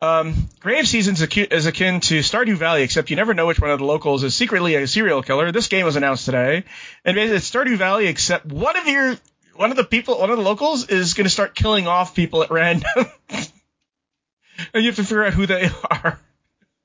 [0.00, 3.80] Um, Grave Seasons is akin to Stardew Valley, except you never know which one of
[3.80, 5.50] the locals is secretly a serial killer.
[5.50, 6.64] This game was announced today,
[7.04, 9.16] and basically it's Stardew Valley, except one of your
[9.56, 12.44] one of the people, one of the locals is going to start killing off people
[12.44, 13.50] at random, and
[14.74, 16.20] you have to figure out who they are.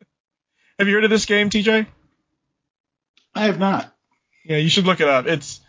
[0.80, 1.86] have you heard of this game, TJ?
[3.36, 3.94] I have not.
[4.44, 5.28] Yeah, you should look it up.
[5.28, 5.62] It's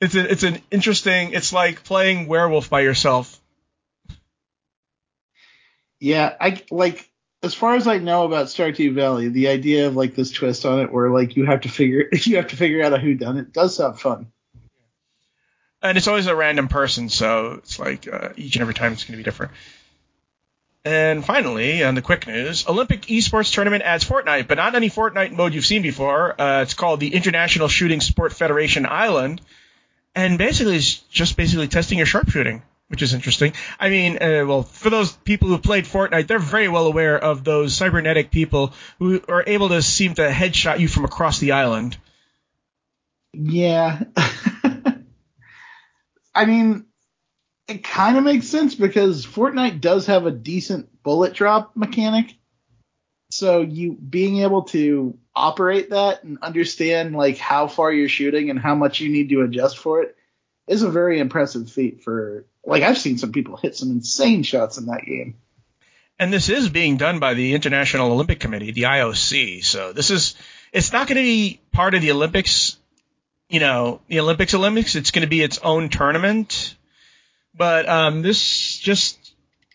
[0.00, 1.34] it's a, it's an interesting.
[1.34, 3.38] It's like playing werewolf by yourself.
[6.00, 7.10] Yeah, I like
[7.42, 10.80] as far as I know about Stardew Valley, the idea of like this twist on
[10.80, 13.38] it where like you have to figure you have to figure out a who done
[13.38, 14.32] it does sound fun.
[15.82, 19.04] and it's always a random person, so it's like uh, each and every time it's
[19.04, 19.52] going to be different.
[20.84, 25.32] And finally, on the quick news, Olympic esports tournament adds Fortnite, but not any Fortnite
[25.32, 26.40] mode you've seen before.
[26.40, 29.40] Uh, it's called the International Shooting Sport Federation Island,
[30.14, 33.52] and basically it's just basically testing your sharpshooting, which is interesting.
[33.80, 37.42] I mean, uh, well, for those people who played Fortnite, they're very well aware of
[37.42, 41.96] those cybernetic people who are able to seem to headshot you from across the island.
[43.32, 44.02] Yeah.
[46.34, 46.86] I mean,
[47.66, 52.34] it kind of makes sense because Fortnite does have a decent bullet drop mechanic.
[53.30, 58.58] So you being able to operate that and understand like how far you're shooting and
[58.58, 60.15] how much you need to adjust for it
[60.66, 64.78] is a very impressive feat for like I've seen some people hit some insane shots
[64.78, 65.36] in that game.
[66.18, 69.64] And this is being done by the International Olympic Committee, the IOC.
[69.64, 70.34] So this is
[70.72, 72.76] it's not going to be part of the Olympics,
[73.48, 74.94] you know, the Olympics Olympics.
[74.94, 76.74] It's going to be its own tournament.
[77.54, 79.18] But um, this just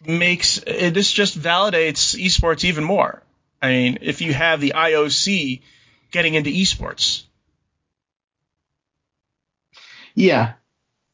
[0.06, 3.22] makes it, this just validates esports even more.
[3.62, 5.62] I mean, if you have the IOC
[6.12, 7.24] getting into esports,
[10.16, 10.54] Yeah.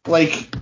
[0.07, 0.55] Like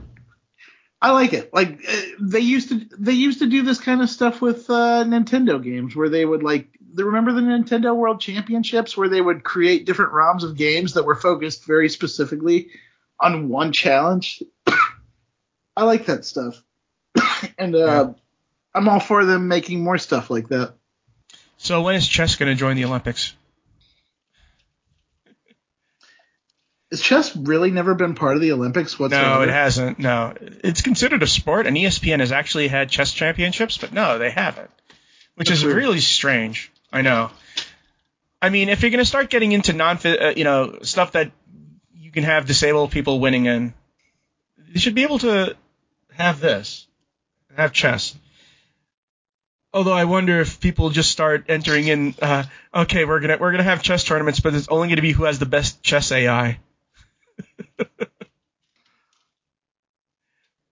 [1.01, 1.53] I like it.
[1.53, 5.03] Like uh, they used to they used to do this kind of stuff with uh,
[5.03, 9.85] Nintendo games where they would like remember the Nintendo World Championships where they would create
[9.85, 12.69] different ROMs of games that were focused very specifically
[13.19, 14.41] on one challenge.
[15.77, 16.63] I like that stuff.
[17.57, 18.13] and uh,
[18.73, 20.73] I'm all for them making more stuff like that.
[21.57, 23.35] so when is chess going to join the Olympics?
[26.95, 29.27] Has chess really never been part of the Olympics whatsoever?
[29.27, 29.99] No, it hasn't.
[29.99, 34.29] No, it's considered a sport, and ESPN has actually had chess championships, but no, they
[34.29, 34.71] haven't,
[35.35, 35.75] which That's is weird.
[35.75, 36.71] really strange.
[36.93, 37.31] I know.
[38.41, 41.33] I mean, if you're going to start getting into non, uh, you know, stuff that
[41.93, 43.73] you can have disabled people winning in,
[44.69, 45.57] you should be able to
[46.13, 46.87] have this,
[47.57, 48.15] have chess.
[49.73, 53.63] Although I wonder if people just start entering in, uh, okay, we're gonna we're gonna
[53.63, 56.59] have chess tournaments, but it's only gonna be who has the best chess AI.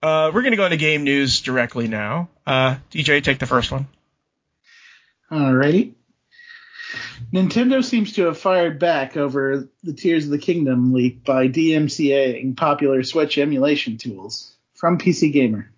[0.04, 2.28] Uh, we're going to go into game news directly now.
[2.46, 3.88] Uh, TJ, take the first one.
[5.32, 5.94] Alrighty.
[7.32, 12.58] Nintendo seems to have fired back over the Tears of the Kingdom leak by DMCAing
[12.58, 15.72] popular Switch emulation tools from PC Gamer.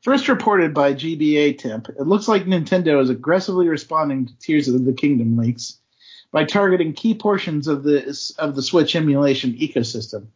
[0.00, 4.86] First reported by GBA Temp, it looks like Nintendo is aggressively responding to Tears of
[4.86, 5.78] the Kingdom leaks
[6.32, 10.26] by targeting key portions of the of the Switch emulation ecosystem,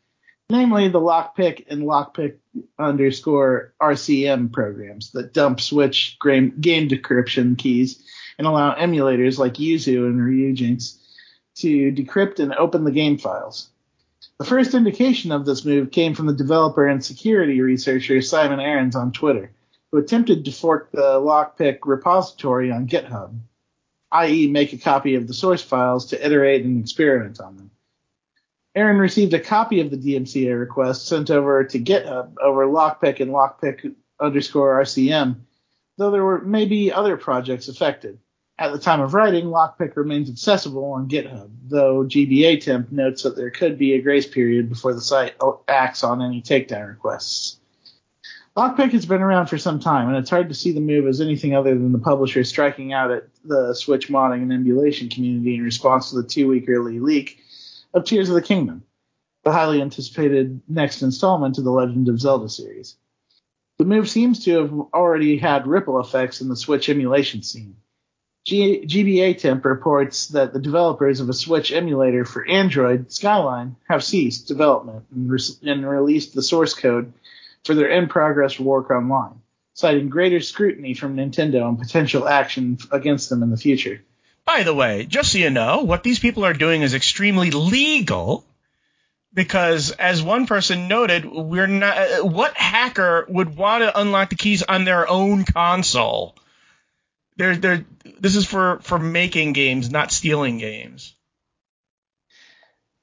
[0.51, 2.37] namely the Lockpick and Lockpick
[2.79, 8.05] underscore RCM programs that dump Switch game, game decryption keys
[8.39, 10.99] and allow emulators like Yuzu and Ryujinx
[11.57, 13.71] to decrypt and open the game files.
[14.39, 18.95] The first indication of this move came from the developer and security researcher Simon Aarons
[18.95, 19.51] on Twitter,
[19.91, 23.39] who attempted to fork the Lockpick repository on GitHub,
[24.13, 27.71] i.e., make a copy of the source files to iterate and experiment on them.
[28.75, 33.31] Aaron received a copy of the DMCA request sent over to GitHub over Lockpick and
[33.31, 35.37] Lockpick underscore RCM,
[35.97, 38.19] though there were maybe other projects affected.
[38.59, 43.37] At the time of writing, Lockpick remains accessible on GitHub, though GBA Temp notes that
[43.37, 45.35] there could be a grace period before the site
[45.69, 47.59] acts on any takedown requests.
[48.57, 51.21] Lockpick has been around for some time, and it's hard to see the move as
[51.21, 55.63] anything other than the publisher striking out at the Switch modding and emulation community in
[55.63, 57.39] response to the two-week early leak
[57.93, 58.83] of Tears of the Kingdom,
[59.45, 62.97] the highly anticipated next installment of the Legend of Zelda series.
[63.77, 67.77] The move seems to have already had ripple effects in the Switch emulation scene.
[68.47, 74.03] G- GBA Temp reports that the developers of a Switch emulator for Android, Skyline, have
[74.03, 77.13] ceased development and, re- and released the source code
[77.65, 79.41] for their in-progress work online,
[79.75, 84.03] citing greater scrutiny from Nintendo and potential action against them in the future.
[84.45, 88.45] by the way, just so you know, what these people are doing is extremely legal
[89.35, 94.63] because as one person noted, we're not what hacker would want to unlock the keys
[94.63, 96.35] on their own console?
[97.37, 97.85] They're, they're,
[98.19, 101.15] this is for, for making games, not stealing games.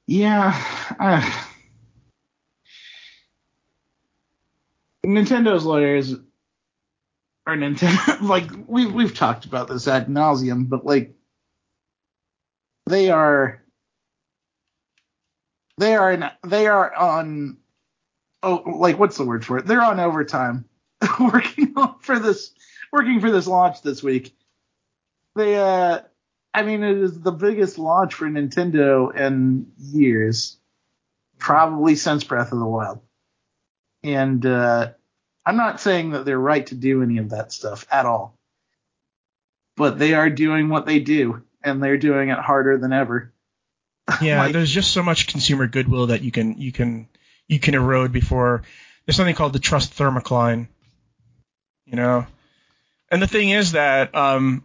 [0.08, 0.60] Yeah.
[1.00, 1.44] Uh,
[5.06, 6.14] Nintendo's lawyers
[7.46, 8.22] are Nintendo.
[8.22, 11.14] Like we we've talked about this ad nauseum, but like
[12.86, 13.62] they are
[15.78, 17.58] they are in, they are on
[18.42, 19.66] oh like what's the word for it?
[19.66, 20.66] They're on overtime
[21.20, 22.54] working for this
[22.92, 24.36] working for this launch this week.
[25.36, 26.00] They uh
[26.54, 30.58] I mean it is the biggest launch for Nintendo in years.
[31.40, 33.02] Probably since Breath of the Wild.
[34.04, 34.92] And uh
[35.46, 38.38] I'm not saying that they're right to do any of that stuff at all.
[39.76, 43.32] But they are doing what they do, and they're doing it harder than ever.
[44.22, 47.08] Yeah, Like- there's just so much consumer goodwill that you can you can
[47.48, 48.64] you can erode before
[49.06, 50.68] there's something called the trust thermocline.
[51.86, 52.26] You know?
[53.10, 54.64] And the thing is that um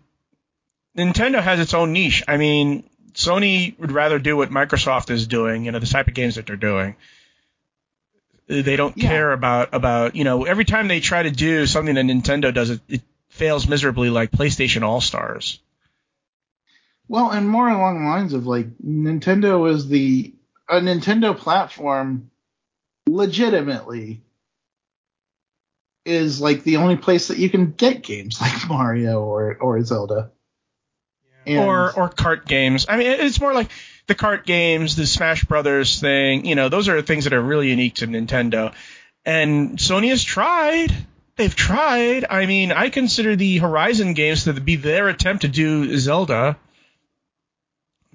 [0.96, 2.22] Nintendo has its own niche.
[2.26, 6.14] I mean, Sony would rather do what Microsoft is doing, you know, the type of
[6.14, 6.96] games that they're doing.
[8.48, 9.08] They don't Yeah.
[9.08, 12.70] care about about, you know, every time they try to do something that Nintendo does
[12.70, 15.60] it, it fails miserably like PlayStation All-Stars.
[17.08, 20.32] Well, and more along the lines of like Nintendo is the
[20.68, 22.30] a Nintendo platform
[23.06, 24.22] legitimately
[26.04, 30.30] is like the only place that you can get games like Mario or or Zelda.
[31.46, 32.86] And- or or cart games.
[32.88, 33.70] I mean, it's more like
[34.08, 36.44] the cart games, the Smash Brothers thing.
[36.46, 38.74] You know, those are things that are really unique to Nintendo.
[39.24, 40.92] And Sony has tried.
[41.36, 42.24] They've tried.
[42.28, 46.56] I mean, I consider the Horizon games to be their attempt to do Zelda.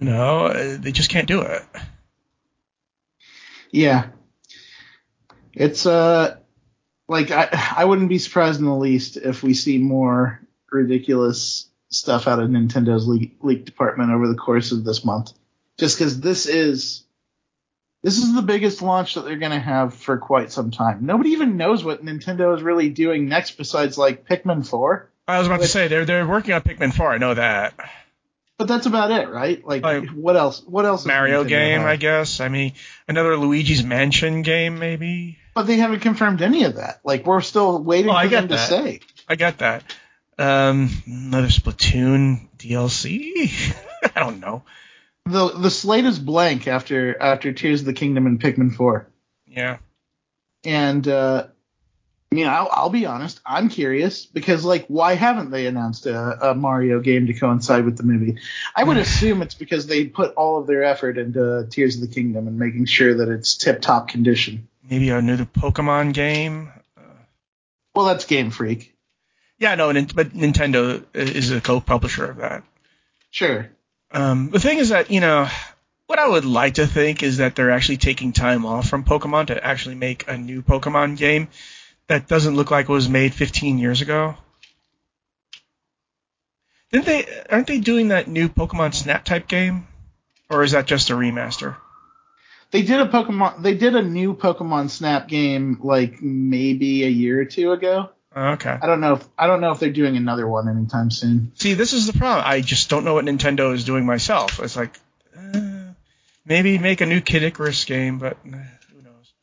[0.01, 1.61] Uh, they just can't do it.
[3.71, 4.07] Yeah.
[5.53, 6.37] It's uh
[7.07, 10.41] like I I wouldn't be surprised in the least if we see more
[10.71, 15.33] ridiculous stuff out of Nintendo's leak, leak department over the course of this month.
[15.79, 17.03] Just cuz this is
[18.03, 21.05] this is the biggest launch that they're going to have for quite some time.
[21.05, 25.47] Nobody even knows what Nintendo is really doing next besides like Pikmin 4, I was
[25.47, 27.13] about to say they're they're working on Pikmin 4.
[27.13, 27.73] I know that
[28.57, 29.65] but that's about it, right?
[29.65, 31.89] Like, Like, what else what else Mario game, have?
[31.89, 32.39] I guess.
[32.39, 32.73] I mean,
[33.07, 35.37] another Luigi's Mansion game, maybe.
[35.53, 37.01] But they haven't confirmed any of that.
[37.03, 39.01] Like we're still waiting Oh, I for them to say.
[39.27, 39.83] I got that.
[40.37, 43.75] Um, another Splatoon DLC.
[44.15, 44.63] I don't know.
[45.25, 49.07] The the slate is blank after after Tears of the Kingdom and Pikmin 4.
[49.47, 49.77] Yeah.
[50.63, 51.47] And uh
[52.31, 53.39] I mean, I'll, I'll be honest.
[53.45, 57.95] I'm curious because, like, why haven't they announced a, a Mario game to coincide with
[57.95, 58.39] the movie?
[58.75, 62.07] I would assume it's because they put all of their effort into Tears of the
[62.07, 64.67] Kingdom and making sure that it's tip top condition.
[64.89, 66.71] Maybe a new Pokemon game.
[67.93, 68.95] Well, that's Game Freak,
[69.59, 72.63] Yeah, no, but Nintendo is a co-publisher of that.
[73.29, 73.69] sure.
[74.13, 75.47] Um, the thing is that you know
[76.05, 79.47] what I would like to think is that they're actually taking time off from Pokemon
[79.47, 81.47] to actually make a new Pokemon game
[82.07, 84.35] that doesn't look like it was made 15 years ago.
[86.91, 87.25] Didn't they?
[87.49, 89.87] Aren't they doing that new Pokemon Snap type game,
[90.49, 91.75] or is that just a remaster?
[92.69, 93.63] They did a Pokemon.
[93.63, 98.09] They did a new Pokemon Snap game like maybe a year or two ago.
[98.35, 98.77] Okay.
[98.81, 99.13] I don't know.
[99.13, 101.51] If, I don't know if they're doing another one anytime soon.
[101.55, 102.43] See, this is the problem.
[102.47, 104.59] I just don't know what Nintendo is doing myself.
[104.59, 104.99] It's like
[105.37, 105.91] uh,
[106.45, 108.57] maybe make a new Kid Icarus game, but uh,
[108.91, 109.33] who knows?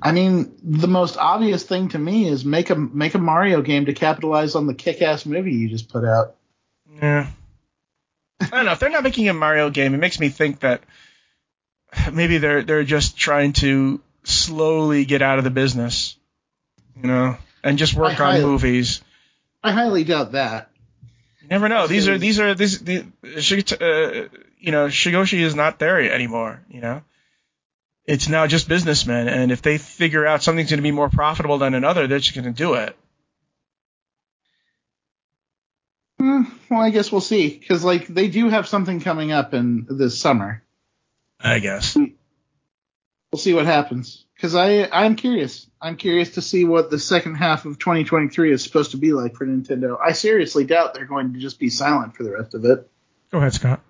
[0.00, 3.84] I mean, the most obvious thing to me is make a make a Mario game
[3.86, 6.36] to capitalize on the kick-ass movie you just put out.
[7.02, 7.26] Yeah.
[8.40, 8.72] I don't know.
[8.72, 10.82] If they're not making a Mario game, it makes me think that
[12.12, 16.16] maybe they're they're just trying to slowly get out of the business,
[17.00, 19.02] you know, and just work I on highly- movies.
[19.62, 20.70] I highly doubt that.
[21.42, 21.86] You never know.
[21.86, 26.60] These are these are this the, uh, you know Shigoshi is not there anymore.
[26.68, 27.02] You know,
[28.04, 31.58] it's now just businessmen, and if they figure out something's going to be more profitable
[31.58, 32.96] than another, they're just going to do it.
[36.18, 39.86] Hmm, well, I guess we'll see because like they do have something coming up in
[39.88, 40.62] this summer.
[41.40, 41.96] I guess.
[41.96, 45.66] We'll see what happens because I I'm curious.
[45.80, 49.34] I'm curious to see what the second half of 2023 is supposed to be like
[49.34, 49.98] for Nintendo.
[50.02, 52.88] I seriously doubt they're going to just be silent for the rest of it.
[53.30, 53.80] Go ahead, Scott.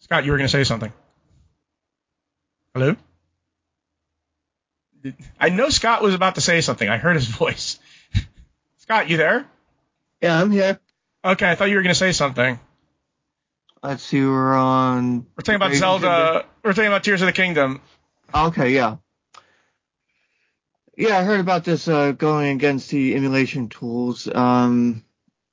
[0.00, 0.92] Scott, you were going to say something.
[2.74, 2.96] Hello?
[5.38, 6.88] I know Scott was about to say something.
[6.88, 7.78] I heard his voice.
[8.78, 9.46] Scott, you there?
[10.22, 10.80] Yeah, I'm here.
[11.24, 12.58] Okay, I thought you were going to say something.
[13.82, 15.26] Let's see, we're on.
[15.36, 16.44] We're talking about Zelda.
[16.64, 17.80] We're talking about Tears of the Kingdom.
[18.34, 18.96] Okay, yeah.
[20.96, 24.26] Yeah, I heard about this uh, going against the emulation tools.
[24.32, 25.04] Um,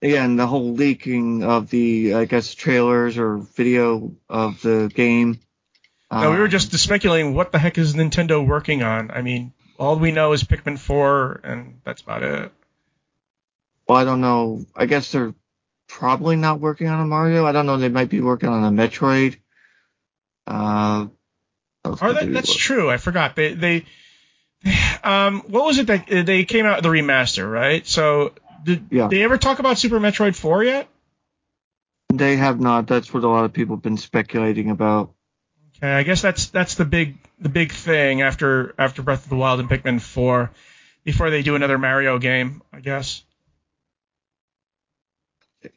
[0.01, 5.39] again, the whole leaking of the, I guess, trailers or video of the game.
[6.11, 9.11] No, we were Um, just speculating what the heck is Nintendo working on.
[9.11, 12.51] I mean, all we know is Pikmin 4, and that's about it.
[13.87, 14.65] Well, I don't know.
[14.75, 15.35] I guess they're
[15.87, 17.45] probably not working on a Mario.
[17.45, 17.77] I don't know.
[17.77, 19.37] They might be working on a Metroid.
[20.47, 21.07] Uh,
[21.83, 22.89] Or that, that's true.
[22.89, 23.35] I forgot.
[23.35, 23.85] They they
[25.03, 27.85] um what was it that they came out the remaster, right?
[27.85, 28.33] So
[28.63, 29.07] did Yeah.
[29.07, 30.87] they ever talk about Super Metroid 4 yet?
[32.13, 32.87] They have not.
[32.87, 35.13] That's what a lot of people have been speculating about.
[35.77, 39.35] Okay, I guess that's that's the big the big thing after after Breath of the
[39.35, 40.49] Wild and Pikmin 4
[41.03, 43.23] before they do another Mario game, I guess.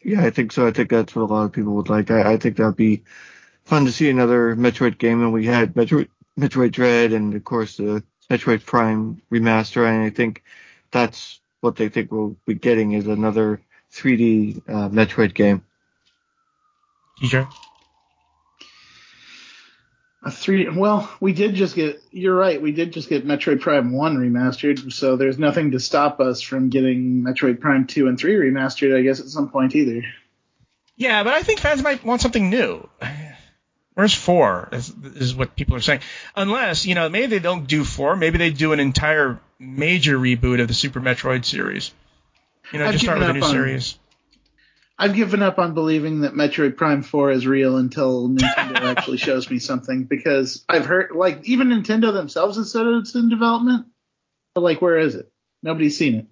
[0.03, 0.67] Yeah, I think so.
[0.67, 2.11] I think that's what a lot of people would like.
[2.11, 3.03] I, I think that'd be
[3.65, 5.23] fun to see another Metroid game.
[5.23, 6.09] And we had Metroid,
[6.39, 9.87] Metroid Dread and of course the Metroid Prime remaster.
[9.87, 10.43] And I think
[10.91, 13.61] that's what they think we'll be getting is another
[13.93, 15.65] 3D uh, Metroid game.
[17.21, 17.49] TJ.
[20.23, 20.69] A three.
[20.69, 22.03] Well, we did just get.
[22.11, 22.61] You're right.
[22.61, 26.71] We did just get Metroid Prime One remastered, so there's nothing to stop us from
[26.71, 28.97] getting Metroid Prime Two and Three remastered.
[28.99, 30.03] I guess at some point either.
[30.97, 32.89] Yeah, but I think fans might want something new.
[33.95, 34.69] Where's four?
[34.73, 36.01] Is, is what people are saying.
[36.35, 38.17] Unless you know, maybe they don't do four.
[38.17, 41.93] Maybe they do an entire major reboot of the Super Metroid series.
[42.73, 43.99] You know, I've just start with a new on- series.
[44.99, 49.49] I've given up on believing that Metroid Prime 4 is real until Nintendo actually shows
[49.49, 53.87] me something because I've heard, like, even Nintendo themselves has said it's in development.
[54.55, 55.31] But, like, where is it?
[55.63, 56.27] Nobody's seen it.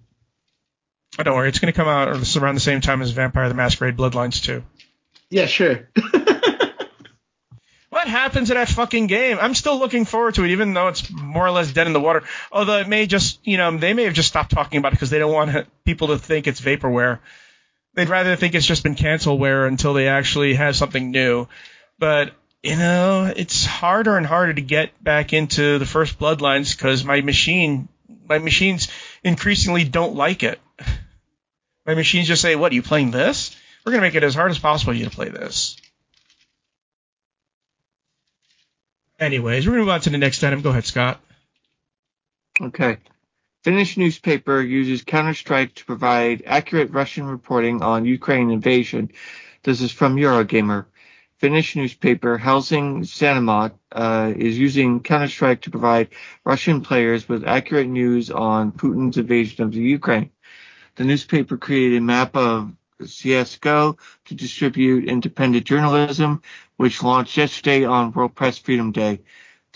[1.17, 3.55] Oh, don't worry, it's going to come out around the same time as Vampire the
[3.55, 4.61] Masquerade Bloodlines 2.
[5.29, 5.89] Yeah, sure.
[7.97, 9.39] What happened to that fucking game?
[9.41, 11.99] I'm still looking forward to it, even though it's more or less dead in the
[11.99, 12.23] water.
[12.51, 15.09] Although it may just, you know, they may have just stopped talking about it because
[15.09, 17.17] they don't want people to think it's vaporware.
[17.97, 21.47] They'd rather think it's just been cancelware until they actually have something new.
[21.97, 22.31] But
[22.61, 27.21] you know, it's harder and harder to get back into the first Bloodlines because my
[27.21, 27.87] machine,
[28.29, 28.89] my machines
[29.23, 30.59] increasingly don't like it.
[31.87, 33.55] My machines just say, "What are you playing this?
[33.83, 35.75] We're gonna make it as hard as possible for you to play this."
[39.19, 40.61] Anyways, we're gonna move on to the next item.
[40.61, 41.19] Go ahead, Scott.
[42.61, 42.97] Okay.
[43.67, 49.11] Finnish newspaper uses Counter-Strike to provide accurate Russian reporting on Ukraine invasion.
[49.63, 50.85] This is from Eurogamer.
[51.39, 56.07] Finnish newspaper Helsingin Sanomat uh, is using Counter-Strike to provide
[56.45, 60.31] Russian players with accurate news on Putin's invasion of the Ukraine.
[60.95, 63.97] The newspaper created a map of CSGO
[64.27, 66.41] to distribute independent journalism,
[66.77, 69.19] which launched yesterday on World Press Freedom Day.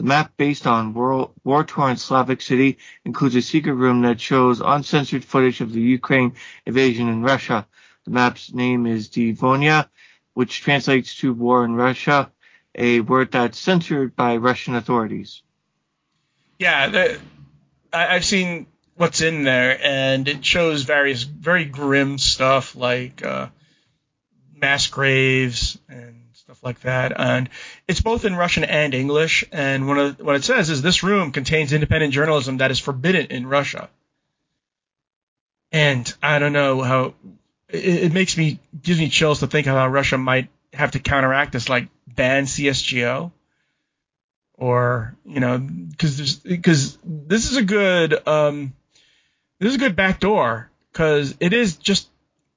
[0.02, 5.62] The map, based on war-torn Slavic city, includes a secret room that shows uncensored footage
[5.62, 6.34] of the Ukraine
[6.66, 7.68] invasion in Russia.
[8.06, 9.92] The map's name is Divonia,
[10.34, 12.32] which translates to war in Russia,
[12.74, 15.44] a word that's censored by Russian authorities.
[16.58, 17.20] Yeah, the,
[17.94, 23.50] I, I've seen what's in there, and it shows various very grim stuff like uh,
[24.60, 26.21] mass graves and
[26.52, 27.14] stuff like that.
[27.18, 27.50] And
[27.88, 29.46] it's both in Russian and English.
[29.54, 33.28] And one of what it says is this room contains independent journalism that is forbidden
[33.28, 33.90] in Russia.
[35.72, 37.14] And I don't know how
[37.70, 41.00] it, it makes me gives me chills to think of how Russia might have to
[41.00, 43.32] counteract this, like ban CSGO
[44.58, 48.74] or you know because because this is a good um
[49.60, 52.10] this is a good backdoor because it is just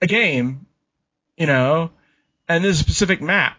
[0.02, 0.66] a game
[1.36, 1.90] you know
[2.48, 3.56] and there's a specific map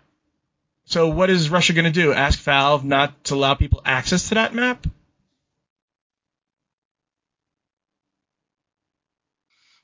[0.86, 4.36] so what is russia going to do ask valve not to allow people access to
[4.36, 4.88] that map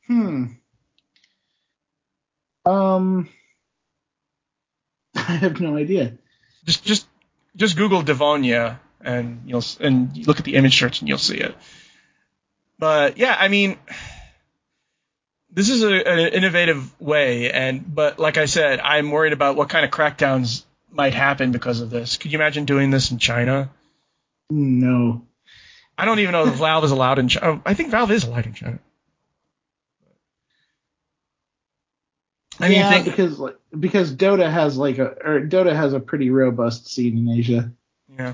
[0.07, 0.45] Hmm.
[2.65, 3.29] Um.
[5.15, 6.17] I have no idea.
[6.65, 7.07] just just
[7.55, 11.55] just google devonia and you'll and look at the image search and you'll see it
[12.77, 13.77] but yeah i mean
[15.49, 19.69] this is a, an innovative way and but like i said i'm worried about what
[19.69, 23.69] kind of crackdowns might happen because of this could you imagine doing this in china
[24.49, 25.21] No.
[25.97, 28.45] i don't even know if valve is allowed in china i think valve is allowed
[28.45, 28.79] in china
[32.59, 35.99] I mean, yeah, think, because like because Dota has like a or Dota has a
[35.99, 37.71] pretty robust scene in Asia.
[38.15, 38.33] yeah.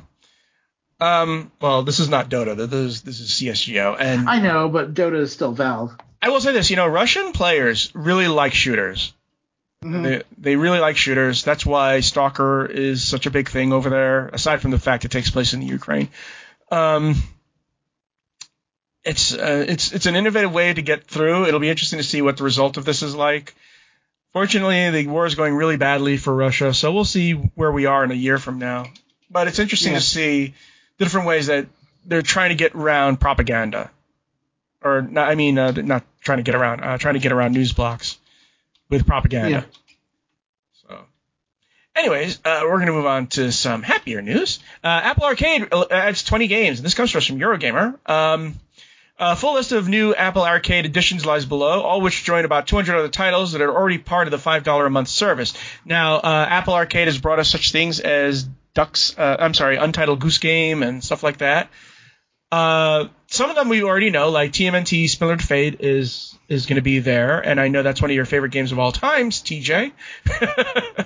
[0.99, 2.57] Um, well, this is not Dota.
[2.57, 5.95] This is this is CS:GO, and I know, but Dota is still Valve.
[6.21, 9.13] I will say this, you know, Russian players really like shooters.
[9.83, 10.03] Mhm.
[10.03, 11.43] They, they really like shooters.
[11.43, 15.11] That's why Stalker is such a big thing over there, aside from the fact it
[15.11, 16.09] takes place in the Ukraine.
[16.71, 17.15] Um,
[19.03, 21.45] it's uh, it's it's an innovative way to get through.
[21.45, 23.55] It'll be interesting to see what the result of this is like.
[24.33, 28.03] Fortunately, the war is going really badly for Russia, so we'll see where we are
[28.03, 28.85] in a year from now.
[29.29, 29.99] But it's interesting Yeah.
[29.99, 30.53] to see
[30.97, 31.67] the different ways that
[32.05, 33.89] they're trying to get around propaganda,
[34.81, 37.53] or not, I mean, uh, not trying to get around, uh, trying to get around
[37.53, 38.17] news blocks
[38.89, 39.49] with propaganda.
[39.49, 39.63] Yeah.
[40.87, 41.05] So,
[41.95, 44.59] anyways, uh, we're going to move on to some happier news.
[44.83, 47.97] Uh, Apple Arcade uh, adds 20 games, and this comes to us from Eurogamer.
[48.09, 48.55] Um,
[49.19, 52.95] a full list of new Apple Arcade editions lies below, all which join about 200
[52.95, 55.53] other titles that are already part of the $5 a month service.
[55.83, 60.19] Now, uh, Apple Arcade has brought us such things as Ducks, uh, I'm sorry, Untitled
[60.19, 61.69] Goose Game and stuff like that.
[62.51, 63.07] Uh,
[63.37, 66.99] some of them we already know, like TMNT Splintered Fate is is going to be
[66.99, 69.91] there, and I know that's one of your favorite games of all times, TJ.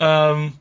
[0.00, 0.58] um,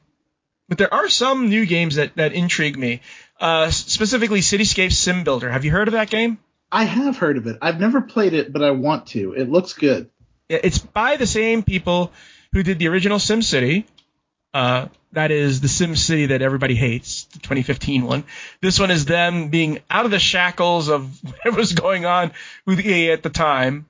[0.67, 3.01] but there are some new games that that intrigue me.
[3.39, 5.49] Uh, specifically, Cityscape Sim Builder.
[5.49, 6.37] Have you heard of that game?
[6.71, 7.57] I have heard of it.
[7.61, 9.33] I've never played it, but I want to.
[9.33, 10.11] It looks good.
[10.47, 12.11] Yeah, It's by the same people
[12.53, 13.85] who did the original SimCity.
[14.53, 18.23] Uh, that is the Sim City that everybody hates, the 2015 one.
[18.61, 22.31] This one is them being out of the shackles of whatever was going on
[22.65, 23.85] with EA at the time.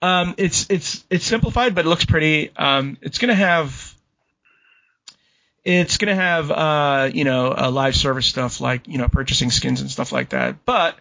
[0.00, 2.50] Um, it's it's it's simplified, but it looks pretty.
[2.56, 3.94] Um, it's gonna have
[5.64, 9.90] it's gonna have uh, you know live service stuff like you know purchasing skins and
[9.90, 10.64] stuff like that.
[10.64, 10.96] But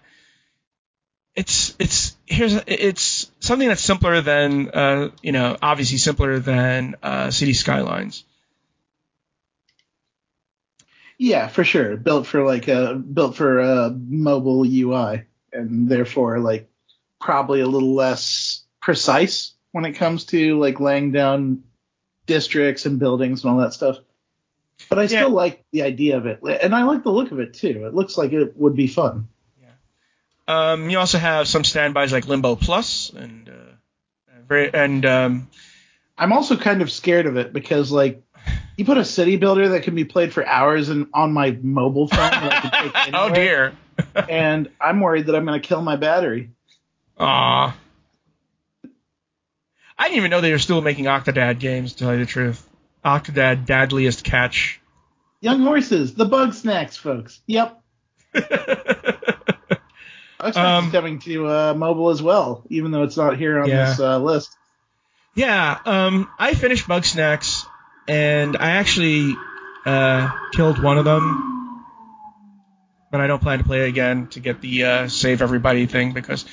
[1.35, 7.29] it's it's here's it's something that's simpler than uh, you know obviously simpler than uh,
[7.31, 8.23] City Skylines.
[11.17, 11.95] Yeah, for sure.
[11.97, 16.69] Built for like a built for a mobile UI, and therefore like
[17.21, 21.63] probably a little less precise when it comes to like laying down
[22.25, 23.97] districts and buildings and all that stuff.
[24.89, 25.35] But I still Yeah.
[25.35, 27.85] like the idea of it, and I like the look of it too.
[27.85, 29.27] It looks like it would be fun.
[29.61, 29.69] Yeah.
[30.73, 35.47] Um, you also have some standbys like Limbo Plus and uh, very and um,
[36.17, 38.21] I'm also kind of scared of it because like
[38.77, 42.07] you put a city builder that can be played for hours and on my mobile
[42.07, 43.73] phone that I can take oh dear,
[44.29, 46.49] and I'm worried that I'm going to kill my battery.
[47.19, 47.75] aw.
[49.97, 51.93] I didn't even know they were still making Octodad games.
[51.93, 52.67] To tell you the truth,
[53.05, 54.81] Octodad Dadliest Catch.
[55.39, 57.41] Young horses, the Bugsnax, folks.
[57.47, 57.79] Yep.
[58.33, 58.43] Bug
[60.39, 63.69] snacks Um, is coming to uh, mobile as well, even though it's not here on
[63.69, 63.85] Yeah.
[63.89, 64.55] this uh, list.
[65.35, 67.65] Yeah, um, I finished Bugsnax,
[68.07, 69.35] and I actually
[69.85, 71.85] uh, killed one of them,
[73.11, 76.13] but I don't plan to play it again to get the uh, save everybody thing
[76.13, 76.45] because,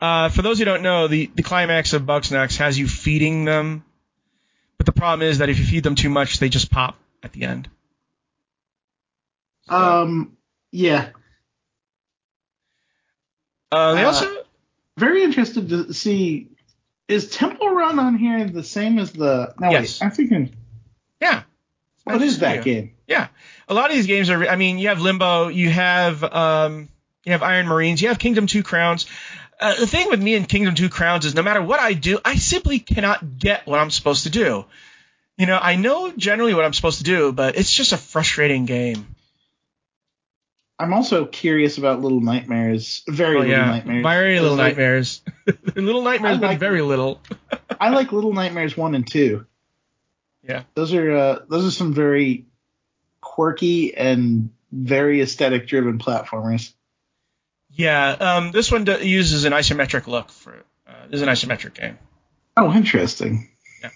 [0.00, 3.84] uh, for those who don't know, the, the climax of Bugsnax has you feeding them,
[4.78, 7.32] but the problem is that if you feed them too much, they just pop at
[7.32, 7.68] the end.
[9.68, 10.36] So, Um,
[10.70, 11.08] yeah.
[13.72, 14.44] uh, they uh, also
[14.96, 16.48] Very interested to see
[17.08, 19.54] is Temple Run on here the same as the?
[19.60, 20.00] No, Yes.
[20.00, 20.06] wait.
[20.06, 20.54] I'm thinking.
[21.20, 21.42] Yeah.
[22.04, 22.94] What is that game?
[23.08, 23.28] Yeah,
[23.68, 24.46] a lot of these games are.
[24.46, 26.88] I mean, you have Limbo, you have um,
[27.24, 29.06] you have Iron Marines, you have Kingdom Two Crowns.
[29.58, 32.18] Uh, the thing with me and Kingdom Two Crowns is no matter what I do,
[32.24, 34.66] I simply cannot get what I'm supposed to do.
[35.36, 38.66] You know, I know generally what I'm supposed to do, but it's just a frustrating
[38.66, 39.06] game.
[40.78, 43.02] I'm also curious about Little Nightmares.
[43.08, 44.02] Very Oh Little Nightmares.
[44.02, 45.22] very little nightmares.
[45.74, 47.20] little nightmares, I but very little.
[47.80, 49.46] I like Little Nightmares one and two.
[50.48, 50.62] Yeah.
[50.74, 52.46] Those are uh, those are some very
[53.20, 56.72] quirky and very aesthetic driven platformers.
[57.70, 60.54] Yeah, um, this one do- uses an isometric look for.
[60.86, 61.98] Uh, this is an isometric game.
[62.56, 63.50] Oh, interesting.
[63.82, 63.90] Yeah.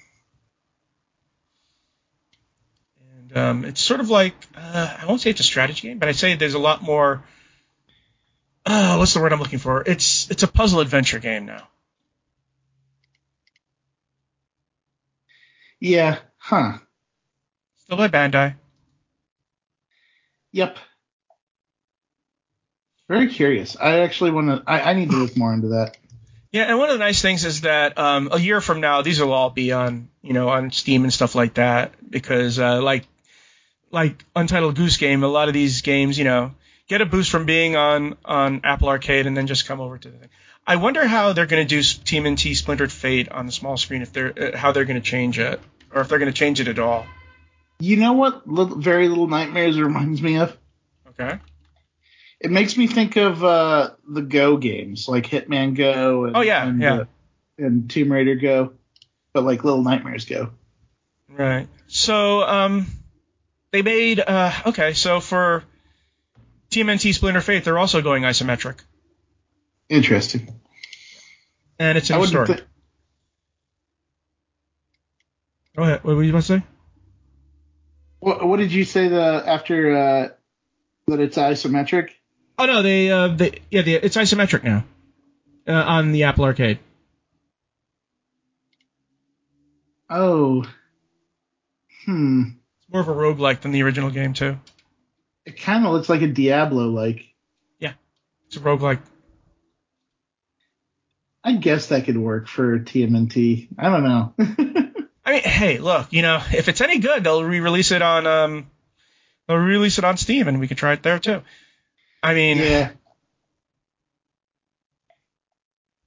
[3.19, 6.09] And um, it's sort of like uh, I won't say it's a strategy game, but
[6.09, 7.23] I'd say there's a lot more.
[8.67, 9.83] Uh, what's the word I'm looking for?
[9.87, 11.69] It's it's a puzzle adventure game now.
[15.79, 16.19] Yeah.
[16.41, 16.79] Huh.
[17.77, 18.55] Still by Bandai.
[20.53, 20.79] Yep.
[23.09, 23.77] Very curious.
[23.77, 24.63] I actually want to.
[24.67, 25.97] I, I need to look more into that.
[26.51, 29.21] Yeah, and one of the nice things is that um, a year from now, these
[29.21, 33.07] will all be on you know on Steam and stuff like that because uh, like
[33.91, 36.53] like Untitled Goose Game, a lot of these games you know
[36.89, 40.09] get a boost from being on on Apple Arcade and then just come over to
[40.09, 40.29] the thing.
[40.67, 44.03] I wonder how they're going to do Team NT Splintered Fate on the small screen
[44.03, 45.61] if they're uh, how they're going to change it
[45.93, 47.07] or if they're going to change it at all.
[47.79, 48.47] You know what?
[48.47, 50.57] Little, very Little Nightmares reminds me of.
[51.09, 51.39] Okay.
[52.41, 56.25] It makes me think of uh, the Go games, like Hitman Go.
[56.25, 56.95] And, Oh, yeah, and, yeah.
[56.95, 57.05] uh,
[57.59, 58.73] and Tomb Raider Go,
[59.33, 60.51] but like Little Nightmares Go.
[61.29, 61.69] Right.
[61.87, 62.87] So, um,
[63.73, 65.65] they made, uh, okay, so for
[66.71, 68.81] TMNT Splinter Fate, they're also going isometric.
[69.89, 70.49] Interesting.
[71.79, 72.47] And it's a new story.
[72.47, 72.63] thi-
[75.77, 76.05] Go ahead.
[76.05, 76.63] What were you about to say?
[78.21, 80.29] what, what did you say the after uh,
[81.09, 82.11] that it's isometric?
[82.59, 84.85] Oh no, they, uh, they, yeah, they, it's isometric now
[85.67, 86.79] uh, on the Apple Arcade.
[90.09, 90.65] Oh.
[92.05, 92.43] Hmm.
[92.79, 94.59] It's more of a roguelike than the original game too.
[95.47, 97.25] It kind of looks like a Diablo like.
[97.79, 97.95] Yeah,
[98.47, 99.01] it's a roguelike.
[101.43, 103.69] I guess that could work for TMNT.
[103.79, 104.35] I don't know.
[105.61, 108.71] I mean, hey, look, you know, if it's any good, they'll re-release it on, um,
[109.47, 111.43] they'll release it on Steam, and we could try it there too.
[112.23, 112.91] I mean, yeah.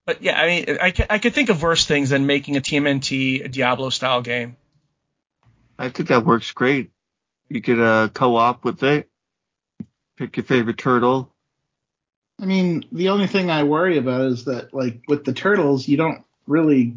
[0.05, 2.61] but yeah, I mean, I, ca- I could think of worse things than making a
[2.61, 4.57] TMNT Diablo style game.
[5.77, 6.91] I think that works great.
[7.49, 9.09] You could uh, co-op with it.
[10.17, 11.31] Pick your favorite turtle.
[12.39, 15.97] I mean, the only thing I worry about is that, like, with the turtles, you
[15.97, 16.95] don't really,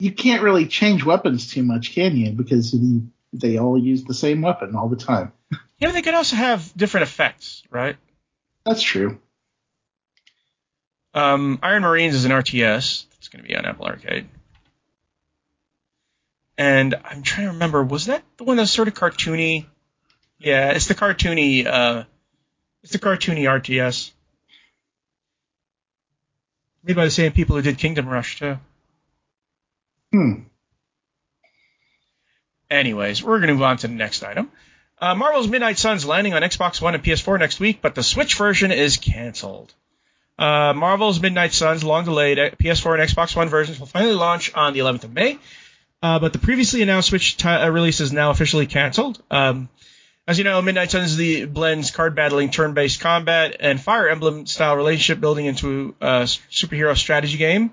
[0.00, 2.32] you can't really change weapons too much, can you?
[2.32, 5.32] Because the, they all use the same weapon all the time.
[5.50, 7.96] Yeah, but they could also have different effects, right?
[8.64, 9.18] That's true.
[11.12, 13.04] Um, Iron Marines is an RTS.
[13.18, 14.26] It's going to be on Apple Arcade.
[16.56, 19.66] And I'm trying to remember, was that the one that's sort of cartoony?
[20.38, 21.66] Yeah, it's the cartoony.
[21.66, 22.04] Uh,
[22.82, 24.12] it's the cartoony RTS.
[26.84, 28.58] Made by the same people who did Kingdom Rush too.
[30.12, 30.32] Hmm.
[32.70, 34.50] Anyways, we're going to move on to the next item.
[34.98, 38.36] Uh, Marvel's Midnight Suns landing on Xbox One and PS4 next week, but the Switch
[38.36, 39.72] version is canceled.
[40.38, 44.54] Uh, Marvel's Midnight Suns, long delayed uh, PS4 and Xbox One versions will finally launch
[44.54, 45.38] on the 11th of May,
[46.02, 49.22] uh, but the previously announced Switch ti uh, release is now officially canceled.
[49.30, 49.68] Um,
[50.26, 54.76] as you know, Midnight Suns the blends card battling, turn-based combat, and Fire Emblem style
[54.76, 57.70] relationship building into a s- superhero strategy game.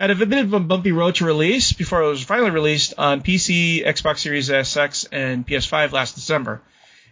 [0.00, 3.22] Had a bit of a bumpy road to release before it was finally released on
[3.22, 6.62] PC, Xbox Series SX, and PS5 last December.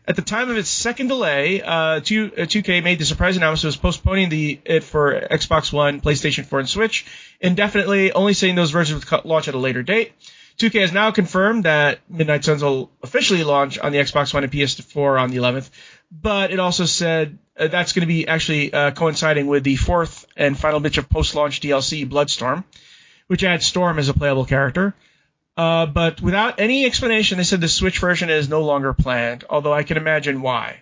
[0.04, 3.62] At the time of its second delay, uh, 2, uh, 2K made the surprise announcement
[3.62, 7.06] it was postponing the it for Xbox One, PlayStation 4, and Switch
[7.40, 10.12] indefinitely, only saying those versions would launch at a later date.
[10.58, 14.52] 2K has now confirmed that Midnight Suns will officially launch on the Xbox One and
[14.52, 15.70] PS4 on the 11th,
[16.10, 20.26] but it also said uh, that's going to be actually uh, coinciding with the fourth
[20.36, 22.64] and final bitch of post-launch DLC, Bloodstorm,
[23.26, 24.94] which adds Storm as a playable character.
[25.56, 29.72] Uh, but without any explanation, they said the Switch version is no longer planned, although
[29.72, 30.78] I can imagine why.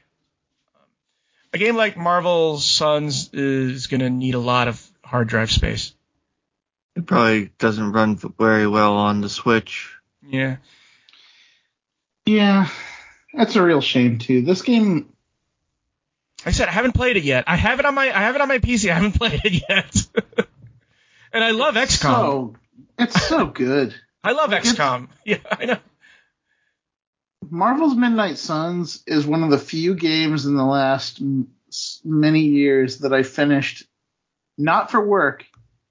[1.52, 5.92] A game like Marvel's Suns is going to need a lot of hard drive space.
[6.94, 9.92] It probably doesn't run very well on the Switch.
[10.24, 10.56] Yeah.
[12.26, 12.68] Yeah.
[13.34, 14.42] That's a real shame too.
[14.42, 15.06] This game, Like
[16.46, 17.44] I said, I haven't played it yet.
[17.46, 18.90] I have it on my I have it on my PC.
[18.90, 20.06] I haven't played it yet.
[21.32, 22.00] and I love XCOM.
[22.00, 22.56] so
[22.98, 23.94] it's so good.
[24.22, 25.08] I love like, XCOM.
[25.24, 25.78] Yeah, I know.
[27.48, 31.20] Marvel's Midnight Suns is one of the few games in the last
[32.04, 33.84] many years that I finished
[34.58, 35.46] not for work,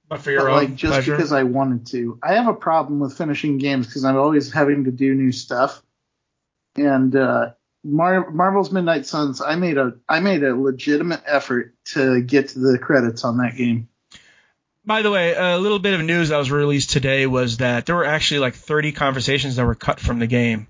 [0.07, 1.15] But for your but own like just pleasure.
[1.15, 2.19] because I wanted to.
[2.21, 5.81] I have a problem with finishing games because I'm always having to do new stuff.
[6.75, 12.21] And uh, Mar- Marvel's Midnight Suns, I made a I made a legitimate effort to
[12.21, 13.87] get to the credits on that game.
[14.85, 17.95] By the way, a little bit of news that was released today was that there
[17.95, 20.67] were actually like 30 conversations that were cut from the game.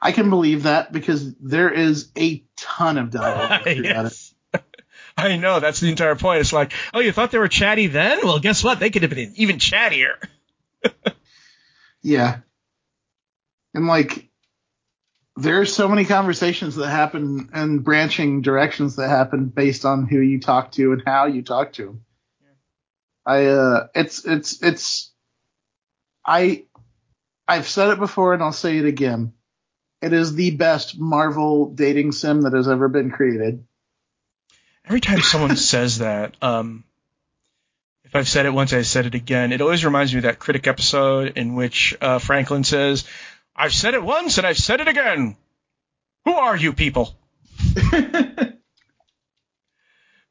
[0.00, 4.34] I can believe that because there is a ton of dialogue yes.
[5.16, 6.40] I know, that's the entire point.
[6.40, 8.20] It's like, oh, you thought they were chatty then?
[8.22, 8.78] Well, guess what?
[8.78, 10.14] They could have been even chattier.
[12.06, 12.38] Yeah.
[13.74, 14.28] And like
[15.36, 20.40] there's so many conversations that happen and branching directions that happen based on who you
[20.40, 22.04] talk to and how you talk to them.
[23.26, 25.12] I uh it's it's it's
[26.24, 26.64] I
[27.46, 29.32] I've said it before and I'll say it again.
[30.00, 33.64] It is the best Marvel dating sim that has ever been created.
[34.84, 36.84] Every time someone says that, um,
[38.04, 39.52] if I've said it once, I said it again.
[39.52, 43.04] It always reminds me of that critic episode in which uh, Franklin says,
[43.56, 45.36] "I've said it once and I've said it again.
[46.24, 47.16] Who are you people?"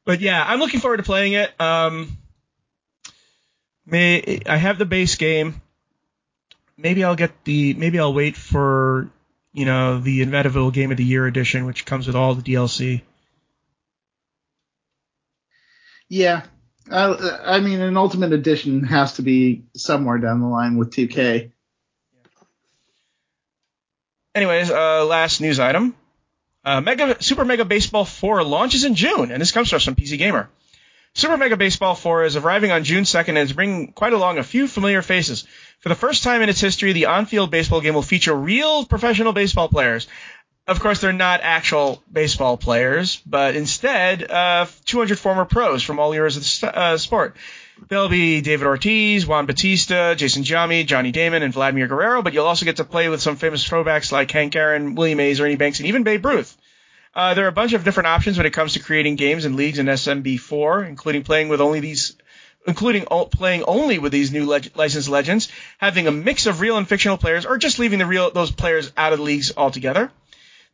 [0.04, 1.60] But yeah, I'm looking forward to playing it.
[1.60, 2.16] Um,
[3.84, 5.60] may I have the base game?
[6.76, 7.74] Maybe I'll get the.
[7.74, 9.10] Maybe I'll wait for
[9.56, 13.00] you know, the inevitable Game of the Year edition, which comes with all the DLC.
[16.10, 16.42] Yeah.
[16.90, 21.52] I, I mean, an Ultimate Edition has to be somewhere down the line with 2K.
[24.36, 25.94] Anyways, uh, last news item.
[26.62, 29.94] Uh, Mega Super Mega Baseball 4 launches in June, and this comes to us from
[29.94, 30.50] PC Gamer.
[31.14, 34.42] Super Mega Baseball 4 is arriving on June 2nd and is bringing quite along a
[34.42, 35.46] few familiar faces.
[35.78, 39.32] For the first time in its history, the on-field baseball game will feature real professional
[39.32, 40.06] baseball players.
[40.66, 46.12] Of course, they're not actual baseball players, but instead, uh, 200 former pros from all
[46.12, 47.36] eras of the uh, sport.
[47.88, 52.46] There'll be David Ortiz, Juan Batista, Jason Giambi, Johnny Damon, and Vladimir Guerrero, but you'll
[52.46, 55.78] also get to play with some famous throwbacks like Hank Aaron, Willie Mays, Ernie Banks,
[55.78, 56.56] and even Babe Ruth.
[57.14, 59.54] Uh, there are a bunch of different options when it comes to creating games and
[59.54, 62.16] leagues in SMB4, including playing with only these,
[62.66, 65.48] including playing only with these new leg- licensed legends,
[65.78, 68.90] having a mix of real and fictional players, or just leaving the real those players
[68.96, 70.10] out of the leagues altogether.